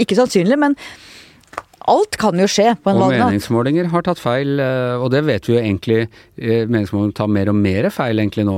ikke 0.01 0.18
sannsynlig, 0.18 0.57
men 0.59 0.75
alt 1.92 2.18
kan 2.21 2.38
jo 2.38 2.48
skje 2.51 2.74
på 2.83 2.92
en 2.92 3.00
valgnatt. 3.00 3.25
Og 3.25 3.36
meningsmålinger 3.36 3.89
har 3.94 4.06
tatt 4.06 4.21
feil, 4.21 4.59
eh, 4.62 5.01
og 5.01 5.12
det 5.13 5.24
vet 5.27 5.48
vi 5.48 5.56
jo 5.56 5.62
egentlig. 5.62 6.01
Eh, 6.38 6.65
meningsmålinger 6.68 7.15
tar 7.18 7.31
mer 7.31 7.53
og 7.53 7.57
mer 7.57 7.89
feil 7.94 8.21
egentlig 8.21 8.45
nå. 8.50 8.57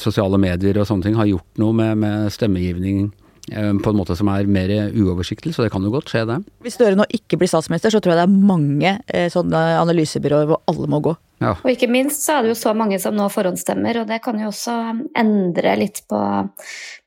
Sosiale 0.00 0.38
medier 0.40 0.78
og 0.80 0.86
sånne 0.88 1.08
ting 1.08 1.18
har 1.18 1.30
gjort 1.30 1.62
noe 1.62 1.76
med, 1.76 1.98
med 2.04 2.30
stemmegivning 2.34 3.08
Eh, 3.08 3.19
på 3.48 3.90
en 3.90 3.98
måte 3.98 4.14
som 4.18 4.28
er 4.30 4.48
mer 4.50 4.70
uoversiktlig, 4.94 5.54
så 5.56 5.64
det 5.64 5.72
kan 5.72 5.82
jo 5.82 5.90
godt 5.94 6.12
skje, 6.12 6.26
det. 6.28 6.38
Hvis 6.64 6.76
Støre 6.78 6.98
nå 6.98 7.06
ikke 7.16 7.38
blir 7.40 7.50
statsminister, 7.50 7.92
så 7.92 8.00
tror 8.02 8.14
jeg 8.14 8.20
det 8.20 8.28
er 8.28 8.46
mange 8.50 8.92
eh, 9.08 9.26
sånne 9.32 9.62
analysebyråer 9.80 10.46
hvor 10.50 10.62
alle 10.70 10.90
må 10.92 11.00
gå. 11.04 11.16
Ja. 11.40 11.54
Og 11.56 11.70
ikke 11.72 11.88
minst 11.88 12.26
så 12.26 12.36
er 12.36 12.44
det 12.44 12.52
jo 12.52 12.58
så 12.60 12.74
mange 12.76 12.98
som 13.00 13.16
nå 13.16 13.26
forhåndsstemmer, 13.32 14.02
og 14.02 14.10
det 14.10 14.20
kan 14.24 14.38
jo 14.40 14.50
også 14.50 14.74
endre 15.18 15.72
litt 15.80 16.02
på, 16.10 16.20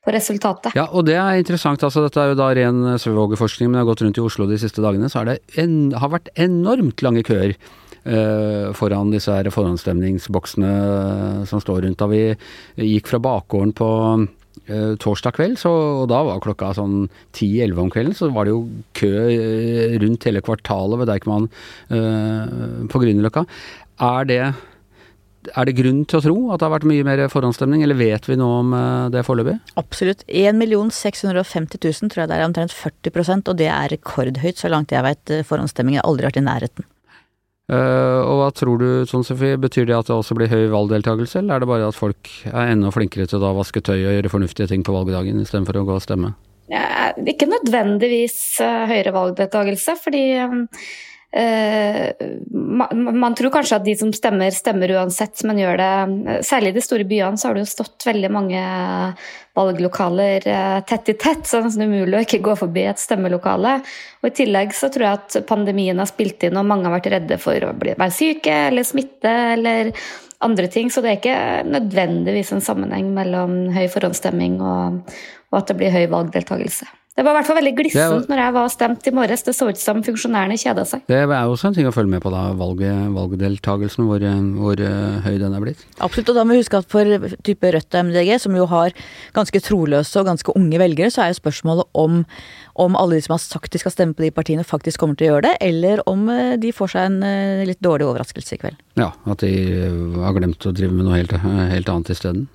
på 0.02 0.14
resultatet. 0.14 0.74
Ja, 0.74 0.88
og 0.90 1.06
det 1.06 1.16
er 1.20 1.38
interessant. 1.38 1.86
altså 1.86 2.02
Dette 2.04 2.20
er 2.20 2.32
jo 2.32 2.40
da 2.42 2.50
ren 2.58 2.98
svevågeforskning, 2.98 3.70
men 3.70 3.78
jeg 3.78 3.86
har 3.86 3.92
gått 3.92 4.04
rundt 4.04 4.18
i 4.20 4.26
Oslo 4.26 4.50
de 4.50 4.58
siste 4.60 4.82
dagene, 4.84 5.10
så 5.12 5.22
det 5.28 5.38
en, 5.62 5.94
har 5.94 6.12
vært 6.16 6.32
enormt 6.34 7.06
lange 7.06 7.24
køer. 7.26 7.56
Uh, 8.04 8.68
foran 8.76 9.08
disse 9.14 9.32
her 9.32 9.46
forhåndsstemningsboksene 9.48 10.72
som 11.48 11.62
står 11.62 11.86
rundt 11.86 12.02
da 12.02 12.08
vi 12.10 12.18
gikk 12.76 13.08
fra 13.08 13.16
bakgården 13.24 13.72
på 13.78 13.88
eh, 14.66 14.92
torsdag 15.00 15.36
kveld, 15.36 15.58
så, 15.60 15.72
og 16.02 16.08
da 16.12 16.20
var 16.26 16.42
klokka 16.44 16.72
sånn 16.76 17.08
10-11 17.32 17.80
om 17.84 17.90
kvelden, 17.92 18.16
så 18.18 18.30
var 18.34 18.46
det 18.46 18.54
jo 18.54 18.62
kø 18.98 19.14
eh, 19.30 19.96
rundt 20.02 20.28
hele 20.28 20.44
kvartalet 20.44 21.02
ved 21.02 21.10
Deichman 21.10 21.50
uh, 21.92 22.86
på 22.90 23.02
Grünerløkka. 23.02 23.44
Er 24.04 24.30
det 24.30 24.44
er 25.52 25.68
det 25.68 25.74
grunn 25.76 26.04
til 26.08 26.16
å 26.16 26.24
tro 26.24 26.36
at 26.54 26.62
det 26.62 26.64
har 26.64 26.72
vært 26.72 26.86
mye 26.88 27.04
mer 27.04 27.20
forhåndsstemning, 27.28 27.82
eller 27.84 27.98
vet 27.98 28.28
vi 28.30 28.38
noe 28.40 28.62
om 28.62 28.70
det 29.12 29.26
foreløpig? 29.26 29.58
Absolutt. 29.76 30.24
1 30.24 30.62
650 30.96 31.82
000 31.84 32.12
tror 32.12 32.24
jeg 32.24 32.30
det 32.30 32.38
er 32.38 32.46
omtrent 32.48 32.72
40% 32.72 33.52
og 33.52 33.58
det 33.60 33.68
er 33.68 33.92
rekordhøyt 33.92 34.62
så 34.62 34.72
langt 34.72 34.94
jeg 34.94 35.04
vet. 35.04 35.22
Eh, 35.30 35.44
forhåndsstemmingen 35.44 36.00
har 36.00 36.08
aldri 36.08 36.30
vært 36.30 36.40
i 36.40 36.46
nærheten. 36.48 36.88
Uh, 37.72 38.20
og 38.28 38.42
hva 38.42 38.48
tror 38.52 38.80
du, 38.82 38.88
sånn 39.08 39.24
Sofie, 39.24 39.56
betyr 39.60 39.86
det 39.88 39.96
at 39.96 40.10
det 40.10 40.16
også 40.18 40.36
blir 40.36 40.50
høy 40.52 40.66
valgdeltakelse, 40.72 41.40
eller 41.40 41.56
er 41.56 41.64
det 41.64 41.70
bare 41.70 41.86
at 41.88 41.96
folk 41.96 42.28
er 42.50 42.74
enda 42.74 42.90
flinkere 42.92 43.24
til 43.30 43.40
å 43.40 43.54
vaske 43.56 43.80
tøy 43.80 43.96
og 44.02 44.12
gjøre 44.18 44.32
fornuftige 44.32 44.68
ting 44.68 44.84
på 44.84 44.92
valgdagen 44.92 45.40
istedenfor 45.40 45.80
å 45.80 45.86
gå 45.88 45.96
og 45.96 46.04
stemme? 46.04 46.34
Ja, 46.72 47.12
ikke 47.24 47.48
nødvendigvis 47.48 48.36
uh, 48.60 48.84
høyere 48.90 49.16
valgdeltakelse, 49.16 49.96
fordi 50.04 50.24
Uh, 50.44 50.66
man, 51.34 53.18
man, 53.18 53.34
tror 53.34 53.50
kanskje 53.50 53.80
at 53.80 53.86
de 53.86 53.94
som 53.98 54.12
stemmer, 54.14 54.54
stemmer 54.54 54.92
uansett, 54.94 55.40
men 55.48 55.58
gjør 55.58 55.80
det 55.80 56.44
Særlig 56.46 56.70
i 56.70 56.76
de 56.76 56.84
store 56.84 57.06
byene 57.10 57.40
så 57.40 57.48
har 57.48 57.56
det 57.56 57.64
jo 57.64 57.72
stått 57.72 58.06
veldig 58.06 58.30
mange 58.30 58.60
valglokaler 59.58 60.46
uh, 60.46 60.78
tett 60.86 61.10
i 61.10 61.16
tett, 61.18 61.42
så 61.46 61.56
det 61.56 61.60
er 61.60 61.66
nesten 61.68 61.90
umulig 61.90 62.18
å 62.18 62.22
ikke 62.26 62.42
gå 62.46 62.54
forbi 62.58 62.86
et 62.90 63.02
stemmelokale. 63.02 63.76
Og 64.22 64.30
I 64.30 64.34
tillegg 64.34 64.74
så 64.78 64.90
tror 64.94 65.06
jeg 65.08 65.20
at 65.20 65.38
pandemien 65.50 65.98
har 65.98 66.10
spilt 66.10 66.46
inn, 66.46 66.58
og 66.58 66.70
mange 66.70 66.86
har 66.86 66.96
vært 66.96 67.12
redde 67.16 67.38
for 67.42 67.66
å 67.66 67.74
bli, 67.78 67.96
være 67.98 68.14
syke 68.14 68.58
eller 68.70 68.86
smitte 68.86 69.34
eller 69.54 69.94
andre 70.44 70.70
ting. 70.70 70.90
Så 70.90 71.02
det 71.02 71.12
er 71.12 71.22
ikke 71.22 71.70
nødvendigvis 71.70 72.54
en 72.54 72.64
sammenheng 72.64 73.10
mellom 73.14 73.64
høy 73.74 73.86
forhåndsstemming 73.90 74.60
og, 74.62 75.16
og 75.50 75.62
at 75.62 75.70
det 75.70 75.78
blir 75.82 75.94
høy 75.94 76.04
valgdeltakelse. 76.14 76.90
Det 77.14 77.22
var 77.22 77.30
i 77.30 77.38
hvert 77.38 77.46
fall 77.46 77.58
veldig 77.60 77.72
glissent 77.78 78.30
når 78.30 78.40
jeg 78.42 78.52
var 78.56 78.70
stemt 78.72 79.04
i 79.06 79.12
morges. 79.14 79.44
Det 79.46 79.52
så 79.54 79.68
ut 79.70 79.78
som 79.78 80.00
funksjonærene 80.02 80.56
kjeda 80.58 80.82
seg. 80.88 81.04
Det 81.06 81.20
er 81.22 81.34
også 81.38 81.68
en 81.68 81.76
ting 81.76 81.86
å 81.86 81.92
følge 81.94 82.10
med 82.10 82.24
på, 82.24 82.32
da. 82.34 82.48
Valget, 82.58 83.04
valgdeltagelsen, 83.14 84.08
hvor, 84.08 84.24
hvor 84.58 84.82
uh, 84.82 85.20
høy 85.22 85.36
den 85.38 85.54
er 85.54 85.62
blitt. 85.62 85.84
Absolutt, 86.02 86.32
og 86.32 86.40
da 86.40 86.42
må 86.42 86.56
vi 86.56 86.64
huske 86.64 86.80
at 86.82 86.90
for 86.90 87.28
type 87.46 87.70
Rødt 87.76 87.94
og 87.94 88.08
MDG, 88.08 88.32
som 88.42 88.58
jo 88.58 88.66
har 88.72 88.96
ganske 89.36 89.62
troløse 89.62 90.18
og 90.18 90.26
ganske 90.32 90.56
unge 90.58 90.82
velgere, 90.82 91.12
så 91.14 91.22
er 91.22 91.30
jo 91.30 91.38
spørsmålet 91.38 91.86
om, 92.02 92.24
om 92.74 92.96
alle 92.98 93.18
de 93.18 93.22
som 93.22 93.36
har 93.36 93.42
sagt 93.42 93.72
de 93.72 93.78
skal 93.78 93.94
stemme 93.94 94.16
på 94.18 94.24
de 94.24 94.32
partiene, 94.34 94.66
faktisk 94.66 95.02
kommer 95.02 95.18
til 95.18 95.28
å 95.28 95.34
gjøre 95.34 95.46
det, 95.46 95.54
eller 95.68 96.02
om 96.10 96.26
uh, 96.30 96.56
de 96.60 96.74
får 96.74 96.94
seg 96.94 97.08
en 97.10 97.20
uh, 97.22 97.62
litt 97.68 97.82
dårlig 97.84 98.08
overraskelse 98.08 98.56
i 98.56 98.60
kveld. 98.64 98.82
Ja, 98.98 99.12
at 99.30 99.46
de 99.46 99.54
har 100.18 100.36
glemt 100.36 100.66
å 100.66 100.74
drive 100.74 100.94
med 100.94 101.06
noe 101.06 101.20
helt, 101.20 101.34
helt 101.70 101.90
annet 101.90 102.14
isteden. 102.14 102.46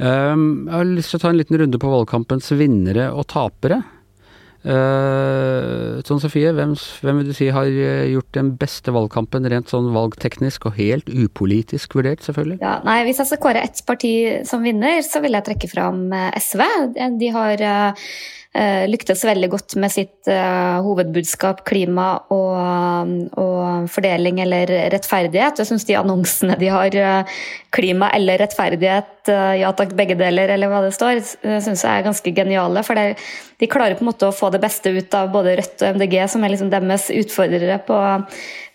Um, 0.00 0.66
jeg 0.68 0.76
har 0.78 0.92
lyst 0.94 1.12
til 1.12 1.20
å 1.20 1.24
ta 1.26 1.32
en 1.32 1.40
liten 1.40 1.60
runde 1.60 1.80
på 1.80 1.92
valgkampens 1.92 2.52
vinnere 2.56 3.10
og 3.12 3.28
tapere. 3.32 3.82
Uh, 4.60 6.00
sånn 6.04 6.20
Sofie, 6.20 6.50
hvem, 6.52 6.74
hvem, 7.00 7.20
vil 7.20 7.30
du 7.30 7.36
si 7.36 7.46
har 7.52 7.68
gjort 7.68 8.28
den 8.36 8.50
beste 8.60 8.92
valgkampen 8.92 9.48
rent 9.48 9.72
sånn 9.72 9.88
valgteknisk 9.94 10.68
og 10.68 10.76
helt 10.80 11.08
upolitisk 11.08 11.96
vurdert, 11.96 12.24
selvfølgelig? 12.24 12.60
Ja, 12.64 12.78
nei, 12.88 13.02
Hvis 13.08 13.20
jeg 13.20 13.32
skal 13.32 13.44
kåre 13.44 13.68
ett 13.68 13.80
parti 13.88 14.14
som 14.48 14.64
vinner, 14.64 15.00
så 15.04 15.20
vil 15.24 15.36
jeg 15.36 15.48
trekke 15.52 15.72
fram 15.72 16.04
SV. 16.40 16.64
De 17.20 17.32
har 17.36 17.64
uh, 17.64 18.12
Eh, 18.39 18.39
lyktes 18.90 19.20
veldig 19.22 19.46
godt 19.52 19.76
med 19.78 19.92
sitt 19.94 20.26
uh, 20.26 20.80
hovedbudskap 20.82 21.60
klima 21.68 22.08
og, 22.34 23.12
og, 23.38 23.86
fordeling 23.94 24.40
eller 24.42 24.72
rettferdighet. 24.90 25.60
Jeg 25.62 25.68
syns 25.68 25.86
de 25.86 25.94
annonsene 26.00 26.56
de 26.58 26.70
har, 26.74 26.96
uh, 26.98 27.36
klima 27.70 28.08
eller 28.16 28.42
rettferdighet, 28.42 29.30
ja 29.60 29.70
takk, 29.76 29.92
begge 29.94 30.16
deler, 30.18 30.50
eller 30.50 30.72
hva 30.72 30.80
det 30.82 30.90
står, 30.96 31.20
syns 31.62 31.84
jeg 31.84 31.92
er 31.92 32.06
ganske 32.08 32.32
geniale. 32.34 32.82
For 32.82 32.98
det, 32.98 33.20
de 33.62 33.68
klarer 33.70 33.94
på 33.94 34.02
en 34.02 34.10
måte 34.10 34.26
å 34.26 34.34
få 34.34 34.50
det 34.50 34.62
beste 34.64 34.90
ut 34.90 35.14
av 35.14 35.30
både 35.30 35.54
Rødt 35.60 35.84
og 35.84 36.00
MDG, 36.00 36.18
som 36.32 36.42
er 36.42 36.54
liksom 36.56 36.72
deres 36.72 37.06
utfordrere 37.14 37.78
på 37.86 38.00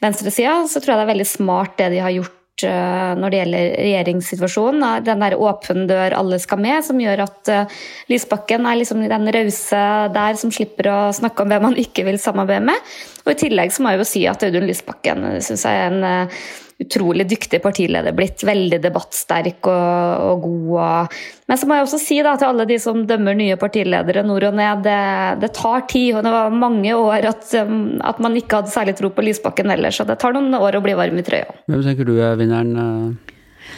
venstresida. 0.05 0.61
Så 0.71 0.79
tror 0.79 0.95
jeg 0.95 1.01
det 1.01 1.07
er 1.09 1.13
veldig 1.13 1.29
smart 1.33 1.75
det 1.81 1.91
de 1.97 2.01
har 2.05 2.15
gjort 2.15 2.44
Eh, 2.63 3.13
når 3.19 3.31
det 3.31 3.39
gjelder 3.41 3.73
regjeringssituasjonen. 3.83 4.83
Den 5.03 5.23
der 5.25 5.35
åpen 5.35 5.87
dør, 5.89 6.15
alle 6.15 6.39
skal 6.39 6.61
med, 6.63 6.85
som 6.87 7.01
gjør 7.01 7.25
at 7.25 7.51
uh, 7.51 7.73
Lysbakken 8.07 8.63
er 8.63 8.79
liksom 8.79 9.01
den 9.03 9.31
rause 9.35 9.81
der 10.15 10.39
som 10.39 10.53
slipper 10.55 10.87
å 10.87 10.99
snakke 11.15 11.43
om 11.43 11.51
hvem 11.51 11.67
man 11.67 11.75
ikke 11.79 12.05
vil 12.07 12.19
samarbeide 12.21 12.63
med. 12.69 12.93
Og 13.25 13.33
I 13.33 13.39
tillegg 13.43 13.75
så 13.75 13.83
må 13.83 13.91
jeg 13.91 13.99
jo 13.99 14.07
si 14.07 14.23
at 14.31 14.45
Audun 14.47 14.69
Lysbakken 14.69 15.27
synes 15.43 15.65
jeg 15.67 15.81
er 15.81 15.91
en 15.91 16.07
uh, 16.07 16.45
utrolig 16.81 17.27
dyktig 17.29 17.61
partileder 17.63 18.15
blitt. 18.15 18.43
Veldig 18.45 18.79
debattsterk 18.83 19.69
og, 19.71 20.25
og 20.25 20.41
god. 20.45 20.71
Og... 20.85 21.19
Men 21.49 21.59
så 21.59 21.69
må 21.69 21.77
jeg 21.77 21.87
også 21.87 21.99
si 22.01 22.17
da, 22.25 22.35
til 22.39 22.49
alle 22.49 22.65
de 22.69 22.79
som 22.81 23.03
dømmer 23.07 23.37
nye 23.37 23.57
partiledere 23.59 24.25
nord 24.27 24.47
og 24.49 24.57
ned, 24.59 24.83
det, 24.87 24.97
det 25.43 25.53
tar 25.55 25.85
tid. 25.91 26.17
og 26.17 26.25
Det 26.25 26.33
var 26.35 26.57
mange 26.65 26.97
år 26.97 27.29
at, 27.31 27.47
um, 27.63 28.01
at, 28.03 28.19
man 28.23 28.35
ikke 28.39 28.61
hadde 28.61 28.73
særlig 28.73 28.97
tro 28.99 29.11
på 29.13 29.25
Lysbakken 29.25 29.71
ellers. 29.71 30.01
Så 30.01 30.07
det 30.07 30.19
tar 30.21 30.35
noen 30.35 30.55
år 30.59 30.79
å 30.79 30.83
bli 30.83 30.97
varm 30.97 31.21
i 31.21 31.25
trøya. 31.25 31.47
Hvem 31.71 31.85
tenker 31.85 32.07
du 32.07 32.17
er 32.19 32.35
vinneren? 32.39 33.15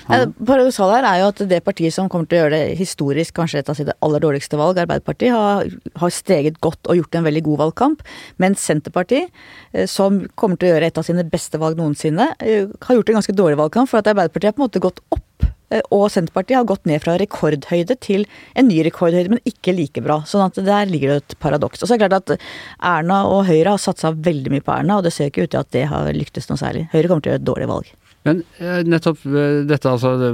Uh... 0.07 0.27
Paradoksalt 0.47 0.93
her 0.95 1.07
er 1.07 1.21
jo 1.21 1.29
at 1.31 1.41
det 1.49 1.59
partiet 1.65 1.95
som 1.95 2.09
kommer 2.11 2.29
til 2.29 2.39
å 2.39 2.43
gjøre 2.45 2.55
det 2.55 2.77
historisk 2.79 3.35
kanskje 3.37 3.61
et 3.61 3.71
av 3.71 3.77
sine 3.79 3.95
aller 4.05 4.23
dårligste 4.23 4.59
valg, 4.59 4.79
Arbeiderpartiet, 4.83 5.35
har, 5.35 5.69
har, 6.01 6.13
steget 6.13 6.59
godt 6.63 6.89
og 6.89 7.01
gjort 7.01 7.19
en 7.19 7.27
veldig 7.27 7.43
god 7.49 7.61
valgkamp. 7.65 8.03
Mens 8.43 8.63
Senterpartiet, 8.67 9.31
eh, 9.73 9.87
som 9.89 10.23
kommer 10.39 10.59
til 10.59 10.69
å 10.69 10.75
gjøre 10.75 10.91
et 10.91 10.99
av 10.99 11.07
sine 11.07 11.27
beste 11.27 11.59
valg 11.61 11.79
noensinne, 11.79 12.31
eh, 12.39 12.65
har 12.87 12.99
gjort 12.99 13.13
en 13.13 13.19
ganske 13.21 13.37
dårlig 13.37 13.59
valgkamp. 13.59 13.91
For 13.91 14.01
at 14.01 14.09
Arbeiderpartiet 14.11 14.51
har 14.51 14.57
på 14.57 14.63
en 14.63 14.67
måte 14.67 14.83
gått 14.83 15.03
opp 15.13 15.47
eh, 15.71 15.83
og 15.91 16.07
Senterpartiet 16.13 16.59
har 16.59 16.67
gått 16.69 16.87
ned 16.89 17.03
fra 17.03 17.17
rekordhøyde 17.19 17.99
til 18.03 18.25
en 18.55 18.69
ny 18.71 18.81
rekordhøyde, 18.87 19.35
men 19.35 19.43
ikke 19.49 19.75
like 19.75 20.03
bra. 20.03 20.21
Sånn 20.29 20.47
at 20.47 20.59
der 20.63 20.89
ligger 20.89 21.15
det 21.15 21.21
et 21.23 21.37
paradoks. 21.43 21.83
Og 21.83 21.89
så 21.89 21.95
er 21.95 22.03
det 22.03 22.07
klart 22.07 22.33
at 22.35 22.49
Erna 22.95 23.23
og 23.29 23.45
Høyre 23.49 23.75
har 23.75 23.83
satsa 23.83 24.15
veldig 24.15 24.55
mye 24.55 24.65
på 24.65 24.75
Erna, 24.79 24.99
og 24.99 25.07
det 25.07 25.15
ser 25.15 25.31
ikke 25.31 25.47
ut 25.47 25.55
til 25.55 25.63
at 25.63 25.71
det 25.75 25.87
har 25.91 26.11
lyktes 26.15 26.49
noe 26.51 26.61
særlig. 26.61 26.87
Høyre 26.95 27.11
kommer 27.11 27.25
til 27.25 27.33
å 27.33 27.35
gjøre 27.35 27.43
et 27.43 27.51
dårlig 27.53 27.71
valg. 27.75 27.95
Men 28.27 28.41
eh, 28.59 28.81
nettopp 28.83 29.23
eh, 29.25 29.61
dette, 29.67 29.89
altså. 29.89 30.13
Det, 30.19 30.31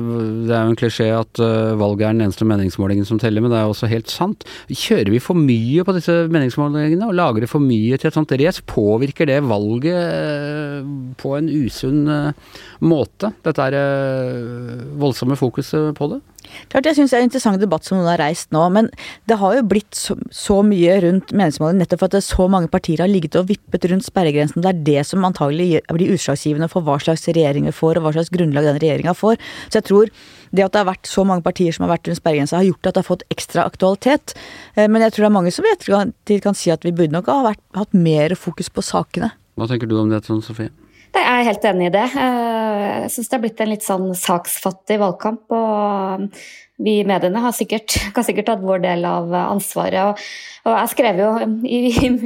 er 0.49 0.65
jo 0.65 0.73
en 0.73 0.79
klisjé 0.79 1.09
at 1.13 1.41
uh, 1.41 1.75
valget 1.79 2.07
er 2.07 2.15
den 2.15 2.25
eneste 2.25 2.47
meningsmålingen 2.49 3.07
som 3.07 3.19
teller, 3.21 3.43
men 3.43 3.53
det 3.53 3.59
er 3.59 3.69
også 3.69 3.89
helt 3.91 4.09
sant. 4.11 4.45
Kjører 4.71 5.11
vi 5.13 5.21
for 5.23 5.37
mye 5.37 5.85
på 5.85 5.95
disse 5.97 6.15
meningsmålingene 6.33 7.09
og 7.09 7.17
lager 7.19 7.45
det 7.45 7.51
for 7.51 7.63
mye 7.63 7.99
til 7.99 8.09
et 8.09 8.17
sånt 8.17 8.33
race? 8.41 8.65
Påvirker 8.69 9.29
det 9.29 9.39
valget 9.45 10.89
på 11.21 11.35
en 11.37 11.49
usunn 11.53 12.03
måte? 12.83 13.33
Dette 13.45 13.69
er 13.69 13.79
voldsomme 14.99 15.37
fokuset 15.39 15.93
på 15.97 16.09
det? 16.15 16.23
Klart 16.71 16.87
jeg 16.89 16.97
syns 16.97 17.13
det 17.13 17.17
er 17.17 17.23
en 17.23 17.29
interessant 17.29 17.61
debatt 17.61 17.87
som 17.87 17.97
noen 17.97 18.09
har 18.11 18.21
reist 18.21 18.51
nå, 18.55 18.61
men 18.75 18.89
det 19.29 19.37
har 19.41 19.57
jo 19.57 19.65
blitt 19.73 19.97
så, 19.97 20.17
så 20.33 20.59
mye 20.65 20.99
rundt 21.05 21.33
meningsmålingene 21.35 21.83
nettopp 21.83 22.03
for 22.03 22.17
at 22.19 22.27
så 22.27 22.47
mange 22.51 22.71
partier 22.73 23.03
har 23.03 23.11
ligget 23.11 23.37
og 23.39 23.49
vippet 23.51 23.87
rundt 23.91 24.07
sperregrensen. 24.07 24.63
Det 24.63 24.71
er 24.71 24.83
det 24.89 25.07
som 25.09 25.25
antagelig 25.27 25.83
blir 25.93 26.13
utslagsgivende 26.15 26.69
for 26.71 26.85
hva 26.85 26.99
slags 27.03 27.27
regjering 27.29 27.67
vi 27.69 27.75
får, 27.75 27.99
og 27.99 28.07
hva 28.07 28.15
slags 28.17 28.31
grunnlag 28.33 28.69
den 28.69 28.79
regjeringa 28.83 29.15
får. 29.17 29.39
Så 29.69 29.79
jeg 29.79 29.89
tror 29.89 30.13
det 30.53 30.65
at 30.67 30.75
det 30.75 30.83
har 30.83 30.89
vært 30.91 31.09
så 31.09 31.25
mange 31.25 31.45
partier 31.45 31.73
som 31.73 31.87
har 31.87 31.95
vært 31.95 32.09
rundt 32.09 32.21
sperregrensa, 32.21 32.59
har 32.59 32.67
gjort 32.69 32.89
at 32.89 32.93
det 32.93 33.01
har 33.01 33.09
fått 33.09 33.27
ekstra 33.33 33.65
aktualitet. 33.65 34.35
Eh, 34.75 34.85
men 34.87 35.01
jeg 35.01 35.15
tror 35.15 35.25
det 35.25 35.31
er 35.31 35.37
mange 35.39 35.53
som 35.55 35.65
i 35.65 35.73
ettertid 35.73 36.43
kan 36.45 36.57
si 36.57 36.73
at 36.73 36.85
vi 36.85 36.93
burde 36.93 37.15
nok 37.15 37.31
ha 37.31 37.39
vært, 37.49 37.63
hatt 37.77 37.97
mer 37.97 38.37
fokus 38.37 38.69
på 38.69 38.85
sakene. 38.85 39.33
Hva 39.57 39.69
tenker 39.69 39.89
du 39.89 39.97
om 39.99 40.09
det, 40.13 40.23
Trond 40.25 40.45
Sofie? 40.45 40.73
Jeg 41.13 41.29
er 41.29 41.45
helt 41.45 41.65
enig 41.69 41.87
i 41.87 41.93
det. 41.93 42.07
Eh, 42.17 42.83
jeg 43.03 43.09
syns 43.13 43.29
det 43.29 43.35
er 43.37 43.41
blitt 43.43 43.59
en 43.61 43.69
litt 43.69 43.85
sånn 43.85 44.07
saksfattig 44.17 44.97
valgkamp. 45.01 45.53
Og 45.53 46.27
vi 46.83 46.95
i 46.99 47.05
mediene 47.05 47.41
har 47.43 47.53
sikkert, 47.53 47.93
kan 48.15 48.25
sikkert 48.25 48.49
tatt 48.49 48.65
vår 48.65 48.81
del 48.83 49.05
av 49.05 49.29
ansvaret. 49.43 50.09
Og, 50.09 50.23
og 50.65 50.77
jeg 50.79 50.91
skrev 50.95 51.21
jo 51.21 51.29
i, 51.69 51.81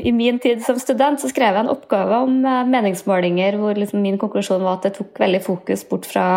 i, 0.07 0.13
min 0.15 0.39
tid 0.43 0.63
som 0.63 0.79
student 0.79 1.19
så 1.19 1.29
skrev 1.31 1.51
jeg 1.51 1.65
en 1.65 1.73
oppgave 1.73 2.21
om 2.23 2.39
eh, 2.47 2.63
meningsmålinger 2.71 3.59
hvor 3.59 3.77
liksom 3.77 4.05
min 4.05 4.19
konklusjon 4.21 4.63
var 4.63 4.79
at 4.79 4.87
det 4.87 4.95
tok 5.01 5.19
veldig 5.19 5.43
fokus 5.43 5.83
bort 5.89 6.07
fra 6.07 6.27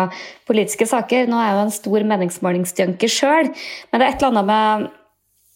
politiske 0.49 0.89
saker. 0.91 1.31
Nå 1.31 1.39
er 1.39 1.47
jeg 1.47 1.59
jo 1.59 1.67
en 1.67 1.77
stor 1.79 2.09
meningsmålingsjunkie 2.13 3.15
sjøl, 3.15 3.53
men 3.53 4.01
det 4.01 4.07
er 4.07 4.11
et 4.11 4.19
eller 4.19 4.35
annet 4.35 4.51
med 4.51 4.91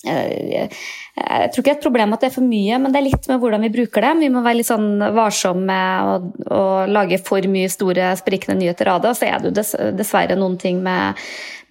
jeg 0.06 1.52
tror 1.52 1.62
ikke 1.62 1.66
det 1.66 1.74
er 1.74 1.78
et 1.78 1.86
problem 1.86 2.14
at 2.16 2.24
det 2.24 2.30
er 2.30 2.36
for 2.36 2.46
mye, 2.46 2.80
men 2.82 2.94
det 2.94 3.00
er 3.00 3.08
litt 3.08 3.28
med 3.32 3.42
hvordan 3.42 3.66
vi 3.66 3.72
bruker 3.74 4.06
det. 4.06 4.14
Vi 4.22 4.32
må 4.34 4.44
være 4.46 4.60
litt 4.60 4.70
sånn 4.70 4.90
varsomme 5.16 5.66
med 5.70 6.10
å, 6.10 6.56
å 6.56 6.64
lage 6.92 7.20
for 7.26 7.46
mye 7.52 7.72
store, 7.72 8.12
sprikende 8.20 8.60
nyheter 8.60 8.92
av 8.92 9.04
det. 9.04 9.14
Og 9.14 9.20
så 9.20 9.30
er 9.30 9.40
det 9.42 9.52
jo 9.52 9.92
dessverre 9.98 10.38
noen 10.40 10.60
ting 10.62 10.82
med, 10.86 11.22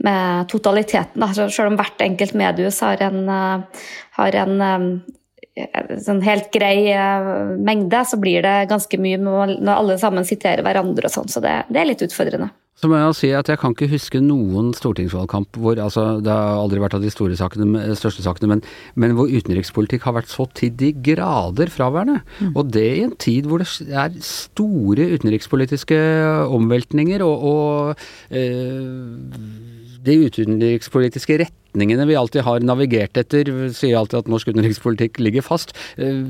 med 0.05 0.49
totaliteten. 0.53 1.21
Da. 1.21 1.31
Selv 1.45 1.73
om 1.73 1.79
hvert 1.81 2.03
enkelt 2.05 2.35
mediehus 2.41 2.81
har 2.85 3.05
en, 3.05 3.21
eh, 3.29 3.87
har 4.19 4.41
en 4.43 4.67
eh, 4.71 5.95
sånn 6.03 6.25
helt 6.25 6.51
grei 6.55 6.91
mengde, 7.63 8.03
så 8.09 8.19
blir 8.19 8.43
det 8.43 8.57
ganske 8.73 8.99
mye 8.99 9.21
når 9.21 9.75
alle 9.77 10.01
sammen 10.03 10.27
siterer 10.27 10.65
hverandre 10.67 11.07
og 11.07 11.15
sånn, 11.21 11.31
så 11.31 11.45
det, 11.45 11.61
det 11.71 11.83
er 11.83 11.93
litt 11.93 12.03
utfordrende. 12.09 12.51
Så 12.75 12.91
må 12.91 12.99
jeg 12.99 13.15
si 13.17 13.31
at 13.31 13.49
jeg 13.49 13.61
kan 13.63 13.75
ikke 13.75 13.87
huske 13.93 14.21
noen 14.21 14.73
stortingsvalgkamp 14.75 15.59
hvor 15.63 15.79
altså, 15.79 16.19
Det 16.25 16.33
har 16.33 16.59
aldri 16.59 16.83
vært 16.83 16.97
av 16.99 17.05
de 17.05 17.13
store 17.13 17.37
sakene, 17.39 17.85
største 17.95 18.25
sakene, 18.25 18.51
men, 18.51 18.65
men, 18.99 19.15
hvor 19.15 19.31
utenrikspolitikk 19.31 20.09
har 20.09 20.17
vært 20.19 20.33
så 20.33 20.49
til 20.59 20.75
de 20.81 20.91
grader 21.07 21.71
fraværende. 21.71 22.21
Mm. 22.41 22.53
Og 22.53 22.73
det 22.75 22.87
i 22.97 23.05
en 23.07 23.15
tid 23.21 23.47
hvor 23.49 23.63
det 23.63 23.71
er 23.89 24.19
store 24.27 25.07
utenrikspolitiske 25.15 26.01
omveltninger 26.51 27.23
og, 27.23 27.47
og 27.47 28.35
øh, 28.35 29.15
de 30.05 30.19
utenrikspolitiske 30.27 31.39
retningene 31.75 32.07
vi 32.07 32.17
alltid 32.17 32.45
har 32.47 32.63
navigert 32.63 33.17
etter, 33.19 33.51
sier 33.75 33.99
alltid 33.99 34.23
at 34.23 34.31
norsk 34.31 34.53
utenrikspolitikk 34.53 35.19
ligger 35.23 35.43
fast. 35.43 35.75
Eh, 35.99 36.23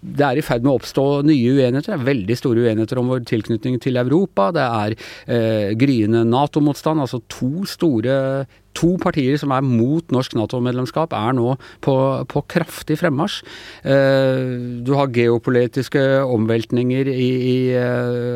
det 0.00 0.24
er 0.24 0.38
i 0.38 0.44
ferd 0.44 0.64
med 0.64 0.72
å 0.72 0.78
oppstå 0.80 1.22
nye 1.28 1.52
uenigheter. 1.52 1.92
Det 1.92 1.98
er 1.98 2.08
veldig 2.08 2.38
store 2.38 2.64
uenigheter 2.64 2.98
om 3.00 3.12
vår 3.12 3.26
tilknytning 3.28 3.78
til 3.80 4.00
Europa. 4.00 4.50
Det 4.56 4.64
er 4.64 4.96
eh, 5.28 5.74
gryende 5.78 6.24
Nato-motstand. 6.24 7.04
Altså 7.04 7.20
to 7.28 7.66
store 7.68 8.46
to 8.78 8.92
partier 9.00 9.34
som 9.40 9.50
er 9.50 9.64
mot 9.64 10.12
norsk 10.14 10.36
Nato-medlemskap, 10.38 11.10
er 11.16 11.32
nå 11.34 11.56
på, 11.82 11.94
på 12.30 12.42
kraftig 12.52 12.98
fremmarsj. 13.00 13.40
Eh, 13.82 14.52
du 14.86 14.92
har 14.94 15.10
geopolitiske 15.10 16.04
omveltninger 16.22 17.10
i, 17.10 17.28
i 17.48 17.58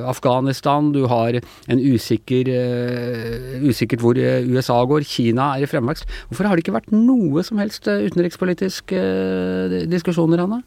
Afghanistan. 0.09 0.91
Du 0.93 1.05
har 1.11 1.39
en 1.39 1.83
usikker, 1.83 2.51
usikkert 3.63 4.03
hvor 4.03 4.19
USA 4.19 4.81
går. 4.89 5.07
Kina 5.07 5.53
er 5.55 5.65
i 5.65 5.71
fremvekst. 5.71 6.02
Helst. 6.03 6.29
Hvorfor 6.29 6.49
har 6.49 6.57
det 6.57 6.65
ikke 6.65 6.77
vært 6.77 6.93
noe 6.93 7.43
som 7.45 7.59
helst 7.61 7.87
utenrikspolitisk 7.87 8.93
eh, 8.93 9.87
diskusjoner, 9.91 10.43
Anna? 10.43 10.63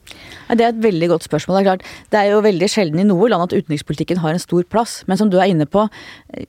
Det 0.49 0.63
er 0.63 0.73
et 0.73 0.83
veldig 0.83 1.09
godt 1.13 1.25
spørsmål. 1.27 1.57
Det 1.57 1.61
er 1.61 1.69
klart, 1.69 1.85
det 2.11 2.19
er 2.19 2.31
jo 2.31 2.41
veldig 2.45 2.69
sjelden 2.69 3.01
i 3.01 3.07
noe 3.07 3.29
land 3.29 3.47
at 3.47 3.55
utenrikspolitikken 3.55 4.21
har 4.23 4.35
en 4.35 4.41
stor 4.41 4.63
plass. 4.63 5.03
Men 5.07 5.17
som 5.17 5.29
du 5.29 5.37
er 5.39 5.51
inne 5.51 5.65
på, 5.65 5.87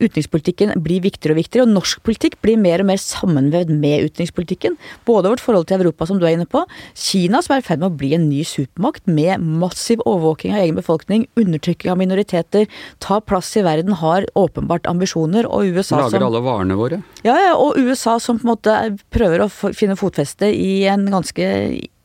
utenrikspolitikken 0.01 0.75
blir 0.83 1.05
viktigere 1.05 1.37
og 1.37 1.41
viktigere, 1.41 1.67
og 1.67 1.75
norsk 1.75 2.03
politikk 2.07 2.39
blir 2.45 2.59
mer 2.61 2.83
og 2.83 2.91
mer 2.91 3.01
sammenvevd 3.03 3.73
med 3.75 4.11
utenrikspolitikken. 4.11 4.77
Både 5.09 5.33
vårt 5.33 5.45
forhold 5.45 5.69
til 5.71 5.81
Europa, 5.81 6.09
som 6.09 6.21
du 6.21 6.27
er 6.27 6.37
inne 6.37 6.49
på, 6.49 6.65
Kina, 6.97 7.43
som 7.45 7.57
er 7.57 7.65
i 7.65 7.67
ferd 7.67 7.83
med 7.83 7.91
å 7.91 7.99
bli 7.99 8.13
en 8.17 8.29
ny 8.31 8.43
supermakt 8.47 9.07
med 9.11 9.43
massiv 9.43 10.03
overvåking 10.07 10.55
av 10.55 10.65
egen 10.65 10.79
befolkning, 10.79 11.27
undertrykking 11.39 11.93
av 11.93 12.01
minoriteter, 12.01 12.67
ta 13.03 13.21
plass 13.25 13.53
i 13.59 13.65
verden, 13.67 13.97
har 13.97 14.27
åpenbart 14.39 14.89
ambisjoner, 14.91 15.49
og 15.49 15.77
USA 15.77 16.01
Lager 16.01 16.19
som 16.19 16.27
alle 16.29 16.43
varene 16.45 16.77
våre. 16.79 17.01
Ja, 17.27 17.37
ja, 17.41 17.55
og 17.59 17.79
USA 17.81 18.17
som 18.23 18.39
på 18.41 18.47
en 18.47 18.53
måte 18.53 18.76
prøver 19.13 19.45
å 19.45 19.51
finne 19.51 19.99
fotfeste 19.99 20.49
i 20.53 20.87
en 20.91 21.07
ganske 21.13 21.51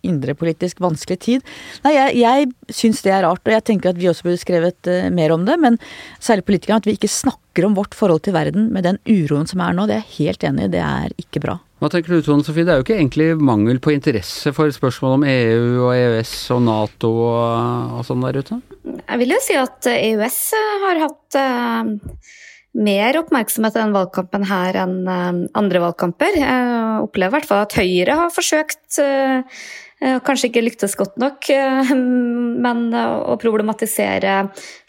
indrepolitisk 0.02 0.82
vanskelig 0.82 1.18
tid. 1.22 1.50
Nei, 1.86 1.94
jeg, 1.96 2.16
jeg 2.22 2.76
syns 2.82 3.04
det 3.06 3.14
er 3.14 3.26
rart, 3.26 3.44
og 3.46 3.54
jeg 3.54 3.66
tenker 3.68 3.92
at 3.92 4.00
vi 4.00 4.10
også 4.10 4.26
burde 4.28 4.42
skrevet 4.42 4.90
uh, 4.90 5.10
mer 5.14 5.34
om 5.36 5.46
det. 5.48 5.58
Men 5.62 5.78
særlig 6.18 6.48
politikerne, 6.48 6.82
at 6.82 6.90
vi 6.90 6.96
ikke 6.98 7.12
snakker 7.12 7.68
om 7.68 7.76
vårt 7.78 7.98
forhold 7.98 8.24
til 8.26 8.36
verden 8.36 8.72
med 8.74 8.88
den 8.88 8.98
uroen 9.06 9.50
som 9.50 9.62
er 9.64 9.76
nå, 9.78 9.86
det 9.90 10.00
er 10.00 10.06
jeg 10.06 10.18
helt 10.32 10.48
enig 10.50 10.68
i. 10.68 10.74
Det 10.78 10.82
er 10.86 11.16
ikke 11.22 11.44
bra. 11.44 11.60
Hva 11.82 11.90
tenker 11.90 12.14
du 12.14 12.26
Tone 12.26 12.46
Sofie? 12.46 12.66
Det 12.66 12.74
er 12.74 12.82
jo 12.82 12.86
ikke 12.86 12.98
egentlig 13.00 13.32
mangel 13.42 13.80
på 13.82 13.94
interesse 13.94 14.54
for 14.54 14.70
spørsmål 14.74 15.16
om 15.18 15.24
EU 15.26 15.88
og 15.88 15.96
EØS 15.96 16.36
og 16.54 16.62
Nato 16.68 17.10
og, 17.24 17.96
og 17.98 18.06
sånn 18.06 18.22
der 18.28 18.38
ute? 18.38 18.60
Jeg 18.86 19.22
vil 19.22 19.34
jo 19.34 19.40
si 19.42 19.58
at 19.58 19.90
EØS 19.90 20.38
har 20.86 21.02
hatt 21.02 21.40
eh, 21.42 22.30
mer 22.78 23.20
oppmerksomhet 23.20 23.76
i 23.76 23.82
denne 23.82 23.98
valgkampen 23.98 24.46
her 24.48 24.78
enn 24.86 24.98
eh, 25.12 25.32
andre 25.60 25.84
valgkamper. 25.84 26.40
Jeg 26.40 27.06
opplever 27.06 27.34
i 27.34 27.40
hvert 27.40 27.50
fall 27.50 27.66
at 27.66 27.78
Høyre 27.80 28.20
har 28.24 28.34
forsøkt 28.34 29.02
eh, 29.04 29.64
Kanskje 30.02 30.50
ikke 30.50 30.64
lyktes 30.66 30.96
godt 30.98 31.20
nok, 31.22 31.46
eh, 31.54 31.92
men 32.66 32.88
eh, 32.90 33.18
å 33.22 33.38
problematisere 33.42 34.38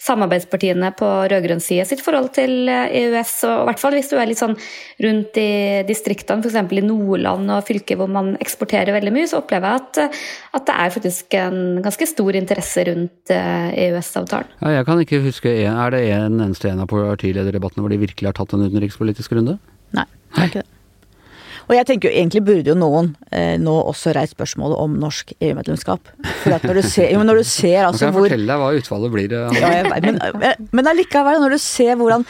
samarbeidspartiene 0.02 0.90
på 0.99 1.09
rød-grønn 1.31 1.62
side 1.62 1.85
sitt 1.88 2.02
forhold 2.04 2.33
til 2.37 2.71
eh, 2.71 2.95
EØS. 3.02 3.35
Og 3.49 3.62
i 3.62 3.69
hvert 3.69 3.83
fall 3.83 3.97
hvis 3.97 4.11
du 4.11 4.16
er 4.19 4.31
litt 4.31 4.40
sånn 4.40 4.57
rundt 5.04 5.38
i 5.40 5.52
distriktene, 5.88 6.42
f.eks. 6.42 6.73
i 6.78 6.85
Nordland 6.87 7.52
og 7.52 7.66
fylker 7.69 8.00
hvor 8.00 8.11
man 8.12 8.35
eksporterer 8.42 8.95
veldig 8.97 9.14
mye, 9.14 9.28
så 9.31 9.42
opplever 9.42 9.69
jeg 9.69 9.83
at, 9.85 10.02
eh, 10.02 10.26
at 10.59 10.69
det 10.69 10.78
er 10.87 10.97
faktisk 10.97 11.38
en 11.38 11.62
ganske 11.85 12.09
stor 12.11 12.40
interesse 12.40 12.87
rundt 12.88 13.35
eh, 13.35 13.71
EØS-avtalen. 13.87 14.52
Ja, 14.62 14.76
jeg 14.78 14.88
kan 14.88 15.04
ikke 15.04 15.25
huske, 15.28 15.52
Er 15.62 15.95
det 15.95 16.04
en 16.16 16.40
eneste 16.40 16.73
en 16.73 16.83
av 16.83 16.90
partilederdebattene 16.90 17.85
hvor 17.85 17.92
de 17.92 18.00
virkelig 18.02 18.33
har 18.33 18.38
tatt 18.38 18.57
en 18.57 18.64
utenrikspolitisk 18.66 19.37
runde? 19.37 19.59
Nei, 19.92 20.09
det 20.33 20.40
er 20.40 20.50
ikke 20.50 20.64
det. 20.64 20.71
Og 21.73 21.79
jeg 21.79 21.87
tenker 21.88 22.11
jo 22.11 22.21
egentlig 22.21 22.43
burde 22.45 22.69
jo 22.69 22.75
noen 22.76 23.07
eh, 23.33 23.55
nå 23.57 23.73
også 23.88 24.12
reist 24.12 24.35
spørsmålet 24.37 24.76
om 24.76 24.99
norsk 25.00 25.31
EU-medlemskap. 25.38 26.11
For 26.43 26.52
at 26.52 26.67
når 26.69 26.83
du 26.83 26.85
ser, 26.85 27.07
jo, 27.14 27.23
når 27.25 27.41
du 27.41 27.47
ser 27.49 27.79
Nå 27.79 27.87
altså 27.87 28.02
kan 28.02 28.11
jeg 28.11 28.17
hvor 28.19 28.26
fortelle 28.29 28.50
deg 28.50 28.61
hva 28.61 28.83
utfallet 28.83 29.14
blir. 29.14 29.33
eh, 29.38 29.57
ja, 29.57 29.71
jeg 29.79 30.05
men, 30.05 30.21
eh, 30.21 30.61
men 30.76 30.91
allikevel, 30.93 31.41
når 31.41 31.57
du 31.57 31.61
ser 31.64 31.97
hvordan 31.97 32.26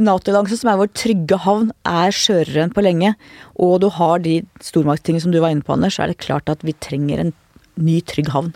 Nato-alliansen, 0.00 0.62
som 0.62 0.72
er 0.72 0.80
vår 0.80 0.92
trygge 0.96 1.40
havn, 1.44 1.68
er 1.84 2.16
skjørere 2.16 2.64
enn 2.64 2.72
på 2.72 2.86
lenge, 2.88 3.12
og 3.60 3.76
du 3.84 3.90
har 3.98 4.24
de 4.24 4.38
stormaktstingene 4.64 5.26
som 5.26 5.36
du 5.36 5.42
var 5.44 5.52
inne 5.52 5.66
på, 5.66 5.76
Anders, 5.76 6.00
så 6.00 6.06
er 6.06 6.14
det 6.14 6.22
klart 6.24 6.48
at 6.48 6.64
vi 6.64 6.72
trenger 6.80 7.20
en 7.20 7.36
ny 7.76 8.00
trygg 8.00 8.32
havn. 8.32 8.54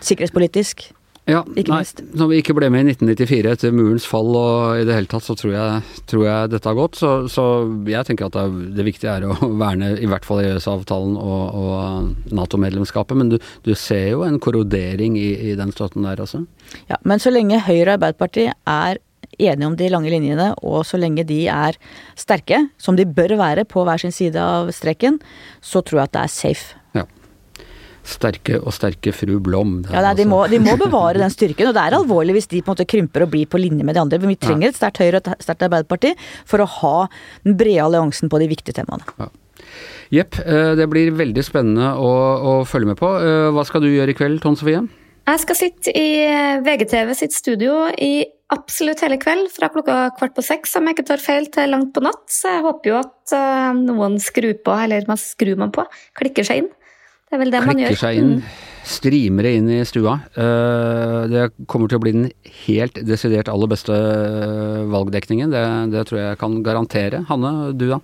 Sikkerhetspolitisk. 0.00 0.88
Ja, 1.28 1.42
Ikke 1.60 1.74
nei, 1.74 1.82
minst. 1.82 2.00
Når 2.16 2.30
vi 2.30 2.38
ikke 2.40 2.54
ble 2.56 2.70
med 2.72 2.86
i 2.86 2.94
1994 2.94 3.50
etter 3.52 3.74
murens 3.76 4.06
fall 4.08 4.30
og 4.32 4.80
i 4.80 4.86
det 4.88 4.94
hele 4.96 5.10
tatt, 5.10 5.26
så 5.26 5.36
tror 5.36 5.52
jeg, 5.52 5.82
tror 6.08 6.22
jeg 6.24 6.52
dette 6.54 6.70
har 6.70 6.78
gått. 6.78 6.96
Så, 7.00 7.10
så 7.32 7.44
jeg 7.88 8.08
tenker 8.08 8.30
at 8.30 8.38
det, 8.38 8.70
det 8.78 8.86
viktige 8.86 9.18
er 9.18 9.26
å 9.28 9.36
verne 9.62 9.92
i 10.00 10.08
hvert 10.08 10.24
fall 10.24 10.40
EØS-avtalen 10.44 11.18
og, 11.20 11.58
og 11.60 12.32
Nato-medlemskapet. 12.32 13.20
Men 13.20 13.34
du, 13.34 13.36
du 13.66 13.74
ser 13.76 14.14
jo 14.14 14.24
en 14.24 14.40
korrodering 14.40 15.18
i, 15.20 15.28
i 15.50 15.58
den 15.58 15.74
støtten 15.74 16.08
der 16.08 16.24
også. 16.24 16.46
Ja, 16.88 16.96
men 17.04 17.20
så 17.20 17.34
lenge 17.34 17.60
Høyre 17.66 17.92
og 17.92 17.98
Arbeiderpartiet 17.98 18.56
er 18.64 19.02
enige 19.38 19.68
om 19.68 19.76
de 19.76 19.92
lange 19.92 20.10
linjene, 20.12 20.50
og 20.64 20.80
så 20.88 20.98
lenge 20.98 21.26
de 21.28 21.42
er 21.52 21.76
sterke, 22.18 22.64
som 22.80 22.96
de 22.96 23.04
bør 23.04 23.36
være 23.38 23.68
på 23.68 23.84
hver 23.84 24.00
sin 24.00 24.14
side 24.14 24.40
av 24.40 24.72
streken, 24.74 25.20
så 25.60 25.84
tror 25.84 26.02
jeg 26.02 26.08
at 26.08 26.16
det 26.16 26.24
er 26.24 26.36
safe. 26.38 26.77
Ja. 28.08 28.14
Sterke 28.18 28.58
og 28.64 28.72
sterke 28.72 29.12
fru 29.14 29.38
Blom. 29.44 29.82
Det 29.84 29.90
er 29.92 29.98
Ja, 29.98 30.02
nei, 30.08 30.14
de, 30.14 30.24
altså- 30.24 30.30
må, 30.32 30.50
de 30.50 30.58
må 30.64 30.76
bevare 30.80 31.18
den 31.20 31.30
styrken, 31.30 31.68
og 31.68 31.74
det 31.74 31.82
er 31.84 31.96
alvorlig 31.98 32.34
hvis 32.38 32.48
de 32.48 32.62
på 32.62 32.72
en 32.72 32.76
måte 32.76 32.88
krymper 32.88 33.22
og 33.22 33.30
blir 33.30 33.46
på 33.46 33.60
linje 33.60 33.84
med 33.84 33.94
de 33.94 34.00
andre. 34.00 34.18
Men 34.18 34.28
vi 34.32 34.36
trenger 34.36 34.68
et 34.68 34.78
sterkt 34.80 34.98
Høyre 34.98 35.20
og 35.20 35.28
et 35.28 35.44
sterkt 35.44 35.66
Arbeiderparti 35.68 36.14
for 36.48 36.58
å 36.64 36.66
ha 36.66 37.08
den 37.44 37.56
brede 37.56 37.84
alliansen 37.84 38.28
på 38.30 38.40
de 38.40 38.48
viktige 38.48 38.74
temaene. 38.80 39.04
Jepp, 40.10 40.38
eh, 40.40 40.74
det 40.74 40.88
blir 40.88 41.12
veldig 41.12 41.44
spennende 41.44 41.92
å, 42.00 42.08
å 42.40 42.52
følge 42.66 42.86
med 42.94 42.96
på. 42.96 43.10
Eh, 43.20 43.50
Hva 43.52 43.64
skal 43.68 43.82
du 43.84 43.88
gjøre 43.92 44.14
i 44.14 44.16
kveld, 44.16 44.40
Tone 44.40 44.56
Sofie? 44.56 44.80
Jeg 45.28 45.40
skal 45.42 45.58
sitte 45.58 45.92
i 45.92 46.24
VGTV 46.64 47.10
sitt 47.14 47.34
studio 47.36 47.82
i 48.00 48.24
absolutt 48.48 49.02
hele 49.04 49.18
kveld, 49.20 49.50
fra 49.52 49.68
klokka 49.68 50.16
kvart 50.16 50.32
på 50.38 50.42
seks, 50.46 50.72
om 50.78 50.86
jeg 50.88 50.96
ikke 50.96 51.06
tar 51.10 51.20
feil, 51.20 51.50
til 51.52 51.68
langt 51.68 51.92
på 51.92 52.00
natt. 52.00 52.24
Så 52.32 52.48
jeg 52.48 52.64
håper 52.64 52.88
jo 52.94 52.96
at 53.02 53.34
eh, 53.36 53.72
noen 53.76 54.16
skrur 54.24 54.56
på, 54.64 54.72
eller 54.86 55.04
man 55.10 55.20
skrur 55.20 55.58
man 55.60 55.74
på, 55.74 55.84
klikker 56.16 56.48
seg 56.48 56.62
inn. 56.62 56.70
Det 57.28 57.36
er 57.36 57.42
vel 57.44 57.50
det 57.52 57.60
man 57.66 57.76
gjør. 57.76 57.92
Klikker 57.92 58.00
seg 58.06 58.18
inn, 58.22 58.30
Mm. 58.38 58.42
streamer 58.88 59.42
det 59.44 59.50
inn 59.58 59.68
i 59.70 59.80
stua. 59.84 60.14
Eh, 60.34 61.26
Det 61.28 61.42
kommer 61.68 61.88
til 61.88 61.98
å 61.98 62.00
bli 62.00 62.12
den 62.12 62.30
helt 62.66 62.94
desidert 63.04 63.48
aller 63.52 63.68
beste 63.68 63.92
eh, 63.92 64.84
valgdekningen. 64.88 65.50
Det, 65.52 65.64
det 65.92 66.06
tror 66.08 66.18
jeg 66.18 66.28
jeg 66.30 66.38
kan 66.38 66.62
garantere. 66.64 67.24
Hanne, 67.28 67.72
du 67.76 67.88
da? 67.90 68.00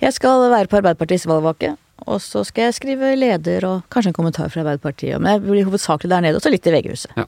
Jeg 0.00 0.12
skal 0.14 0.46
være 0.52 0.68
på 0.70 0.78
Arbeiderpartiets 0.78 1.26
valgvake, 1.26 1.76
og 2.04 2.18
så 2.20 2.42
skal 2.44 2.68
jeg 2.68 2.76
skrive 2.76 3.14
leder 3.16 3.64
og 3.64 3.86
kanskje 3.92 4.10
en 4.12 4.16
kommentar 4.18 4.50
fra 4.52 4.60
Arbeiderpartiet. 4.60 5.16
Men 5.16 5.38
jeg 5.38 5.42
blir 5.46 5.68
hovedsakelig 5.68 6.10
der 6.12 6.24
nede, 6.26 6.36
og 6.36 6.44
så 6.44 6.52
litt 6.52 6.66
i 6.68 6.74
VG-huset. 6.74 7.14
Ja. 7.16 7.24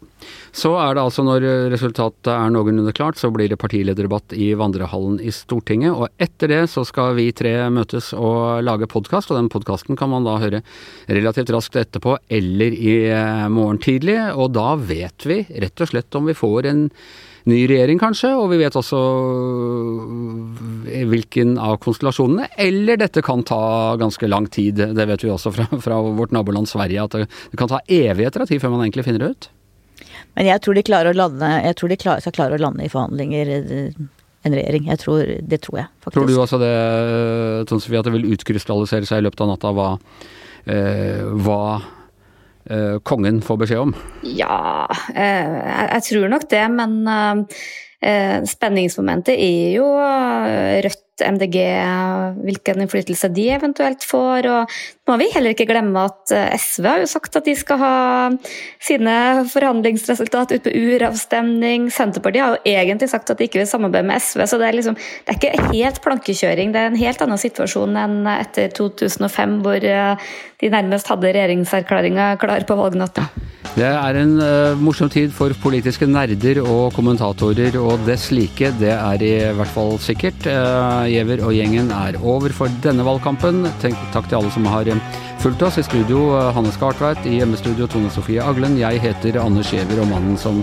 Så 0.53 0.75
er 0.77 0.93
det 0.95 1.05
altså 1.07 1.25
når 1.25 1.47
resultatet 1.73 2.29
er 2.35 2.53
noenlunde 2.53 2.93
klart, 2.97 3.17
så 3.17 3.31
blir 3.33 3.49
det 3.49 3.59
partilederdebatt 3.63 4.35
i 4.37 4.51
vandrehallen 4.61 5.17
i 5.25 5.33
Stortinget. 5.33 5.97
Og 5.97 6.13
etter 6.21 6.53
det 6.53 6.61
så 6.75 6.85
skal 6.87 7.17
vi 7.17 7.31
tre 7.33 7.55
møtes 7.73 8.11
og 8.13 8.61
lage 8.67 8.91
podkast, 8.93 9.33
og 9.33 9.41
den 9.41 9.49
podkasten 9.53 9.97
kan 9.99 10.13
man 10.13 10.29
da 10.29 10.37
høre 10.43 10.61
relativt 11.09 11.55
raskt 11.55 11.81
etterpå 11.81 12.19
eller 12.29 12.77
i 12.77 12.99
eh, 13.09 13.47
morgen 13.49 13.81
tidlig. 13.81 14.19
Og 14.37 14.53
da 14.59 14.75
vet 14.77 15.25
vi 15.29 15.41
rett 15.49 15.81
og 15.81 15.91
slett 15.95 16.21
om 16.21 16.29
vi 16.29 16.37
får 16.37 16.69
en 16.69 16.85
ny 17.49 17.61
regjering 17.71 18.01
kanskje, 18.01 18.33
og 18.37 18.51
vi 18.53 18.59
vet 18.61 18.77
også 18.79 18.99
hvilken 21.09 21.57
av 21.63 21.79
konstellasjonene. 21.85 22.49
Eller 22.59 22.99
dette 23.01 23.23
kan 23.25 23.45
ta 23.47 23.97
ganske 24.01 24.31
lang 24.31 24.49
tid. 24.53 24.83
Det 24.97 25.09
vet 25.13 25.25
vi 25.25 25.33
også 25.33 25.53
fra, 25.55 25.69
fra 25.85 26.01
vårt 26.03 26.35
naboland 26.35 26.69
Sverige, 26.71 27.05
at 27.05 27.17
det, 27.23 27.59
kan 27.61 27.71
ta 27.71 27.81
evigheter 27.85 28.45
av 28.45 28.51
tid 28.51 28.63
før 28.63 28.75
man 28.75 28.87
egentlig 28.87 29.07
finner 29.09 29.25
det 29.25 29.33
ut. 29.35 29.51
Men 30.39 30.47
jeg 30.47 30.63
tror 30.63 30.79
de 30.79 31.15
lande, 31.17 31.51
jeg 31.65 31.77
tror 31.79 31.91
de 31.91 31.99
klar, 31.99 32.21
skal 32.23 32.35
klare 32.37 32.59
å 32.59 32.63
lande 32.63 32.85
i 32.85 32.93
forhandlinger 32.93 33.53
eh, 33.59 34.01
en 34.47 34.55
regjering. 34.55 34.89
Jeg 34.93 35.03
tror, 35.03 35.33
det 35.51 35.61
tror 35.65 35.81
jeg, 35.81 35.91
faktisk. 36.05 36.19
Tror 36.19 36.29
du 36.31 36.41
også 36.43 36.61
det, 36.63 36.75
Tone 37.71 37.83
Sofie, 37.83 38.01
at 38.01 38.09
det 38.09 38.15
vil 38.15 38.29
utkrystallisere 38.35 39.09
seg 39.09 39.23
i 39.23 39.27
løpet 39.27 39.43
av 39.45 39.51
natta 39.53 39.73
hva, 39.75 39.89
eh, 40.71 41.25
hva 41.43 41.63
eh, 41.79 41.89
kongen 43.09 43.41
får 43.45 43.61
beskjed 43.63 43.81
om? 43.81 43.95
Ja, 44.23 44.87
eh, 45.15 45.59
jeg, 45.95 46.03
tror 46.11 46.29
nok 46.33 46.49
det, 46.51 46.65
men 46.75 46.97
eh, 47.09 48.41
spenningsmomentet 48.47 49.35
er 49.35 49.77
jo 49.79 49.91
eh, 50.03 50.81
Rødt, 50.85 51.05
MDG, 51.25 51.59
hvilken 52.45 52.85
innflytelse 52.85 53.31
de 53.35 53.49
eventuelt 53.57 54.05
får. 54.07 54.49
Og 54.53 54.79
må 55.09 55.17
vi 55.21 55.31
heller 55.33 55.55
ikke 55.55 55.69
glemme 55.71 56.05
at 56.09 56.35
eh, 56.37 56.57
SV 56.61 56.89
har 56.89 57.03
jo 57.03 57.11
sagt 57.11 57.39
at 57.39 57.49
de 57.49 57.55
skal 57.57 57.81
ha 57.81 57.95
sine 58.83 59.15
forhandlingsresultat 59.49 60.53
ut 60.57 60.67
på 60.67 60.75
uravstemning. 60.75 61.89
Senterpartiet 61.95 62.45
har 62.45 62.57
jo 62.57 62.75
egentlig 62.77 63.11
sagt 63.13 63.33
at 63.33 63.41
de 63.41 63.49
ikke 63.49 63.63
vil 63.63 63.71
samarbeide 63.71 64.09
med 64.11 64.21
SV, 64.23 64.45
så 64.47 64.61
det 64.61 64.69
er, 64.69 64.79
liksom, 64.79 64.99
det 64.99 65.35
er 65.35 65.41
ikke 65.41 65.71
helt 65.73 66.03
plankekjøring. 66.05 66.75
Det 66.75 66.83
er 66.83 66.93
en 66.93 67.01
helt 67.01 67.25
annen 67.25 67.41
situasjon 67.41 67.97
enn 68.05 68.21
etter 68.39 68.73
2005, 68.77 69.59
hvor 69.65 69.89
eh, 69.93 70.31
de 70.59 70.73
nærmest 70.75 71.09
hadde 71.09 71.33
regjeringserklæringa 71.33 72.35
klar 72.43 72.69
på 72.69 72.77
valgnatta. 72.79 73.29
Det 73.79 73.87
er 73.87 74.17
en 74.19 74.39
uh, 74.41 74.79
morsom 74.81 75.11
tid 75.13 75.31
for 75.35 75.53
politiske 75.63 76.07
nerder 76.09 76.59
og 76.65 76.95
kommentatorer 76.97 77.77
og 77.79 78.01
dess 78.07 78.33
like. 78.35 78.73
Det 78.81 78.91
er 78.91 79.23
i 79.23 79.35
hvert 79.55 79.71
fall 79.71 79.99
sikkert. 80.03 80.49
Uh, 80.49 81.05
Giæver 81.11 81.43
og 81.47 81.55
gjengen 81.57 81.91
er 81.95 82.19
over 82.21 82.53
for 82.55 82.73
denne 82.85 83.05
valgkampen. 83.07 83.65
Takk 83.83 84.29
til 84.29 84.39
alle 84.39 84.53
som 84.55 84.69
har 84.69 84.89
eh, 84.91 85.19
fulgt 85.43 85.63
oss. 85.67 85.79
I 85.81 85.87
studio 85.87 86.29
eh, 86.39 86.51
Hanne 86.57 86.73
Skartveit, 86.75 87.27
i 87.27 87.39
hjemmestudio 87.41 87.89
Tone 87.91 88.11
Sofie 88.15 88.45
Aglen. 88.45 88.79
Jeg 88.81 89.03
heter 89.05 89.41
Anders 89.43 89.73
Giæver, 89.73 90.03
og 90.05 90.11
mannen 90.13 90.37
som 90.41 90.63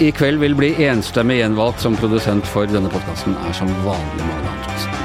i 0.00 0.10
kveld 0.12 0.40
vil 0.40 0.56
bli 0.56 0.72
enstemmig 0.86 1.40
gjenvalgt 1.42 1.84
som 1.84 1.96
produsent 2.00 2.48
for 2.48 2.68
denne 2.70 2.88
podkasten, 2.92 3.36
er 3.44 3.56
som 3.56 3.68
vanlig 3.84 4.24
Magne 4.24 4.54
Antonsen. 4.56 4.96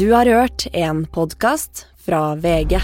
Du 0.00 0.12
har 0.14 0.26
hørt 0.26 0.66
en 0.72 1.04
podkast 1.06 1.86
fra 2.00 2.34
VG. 2.34 2.80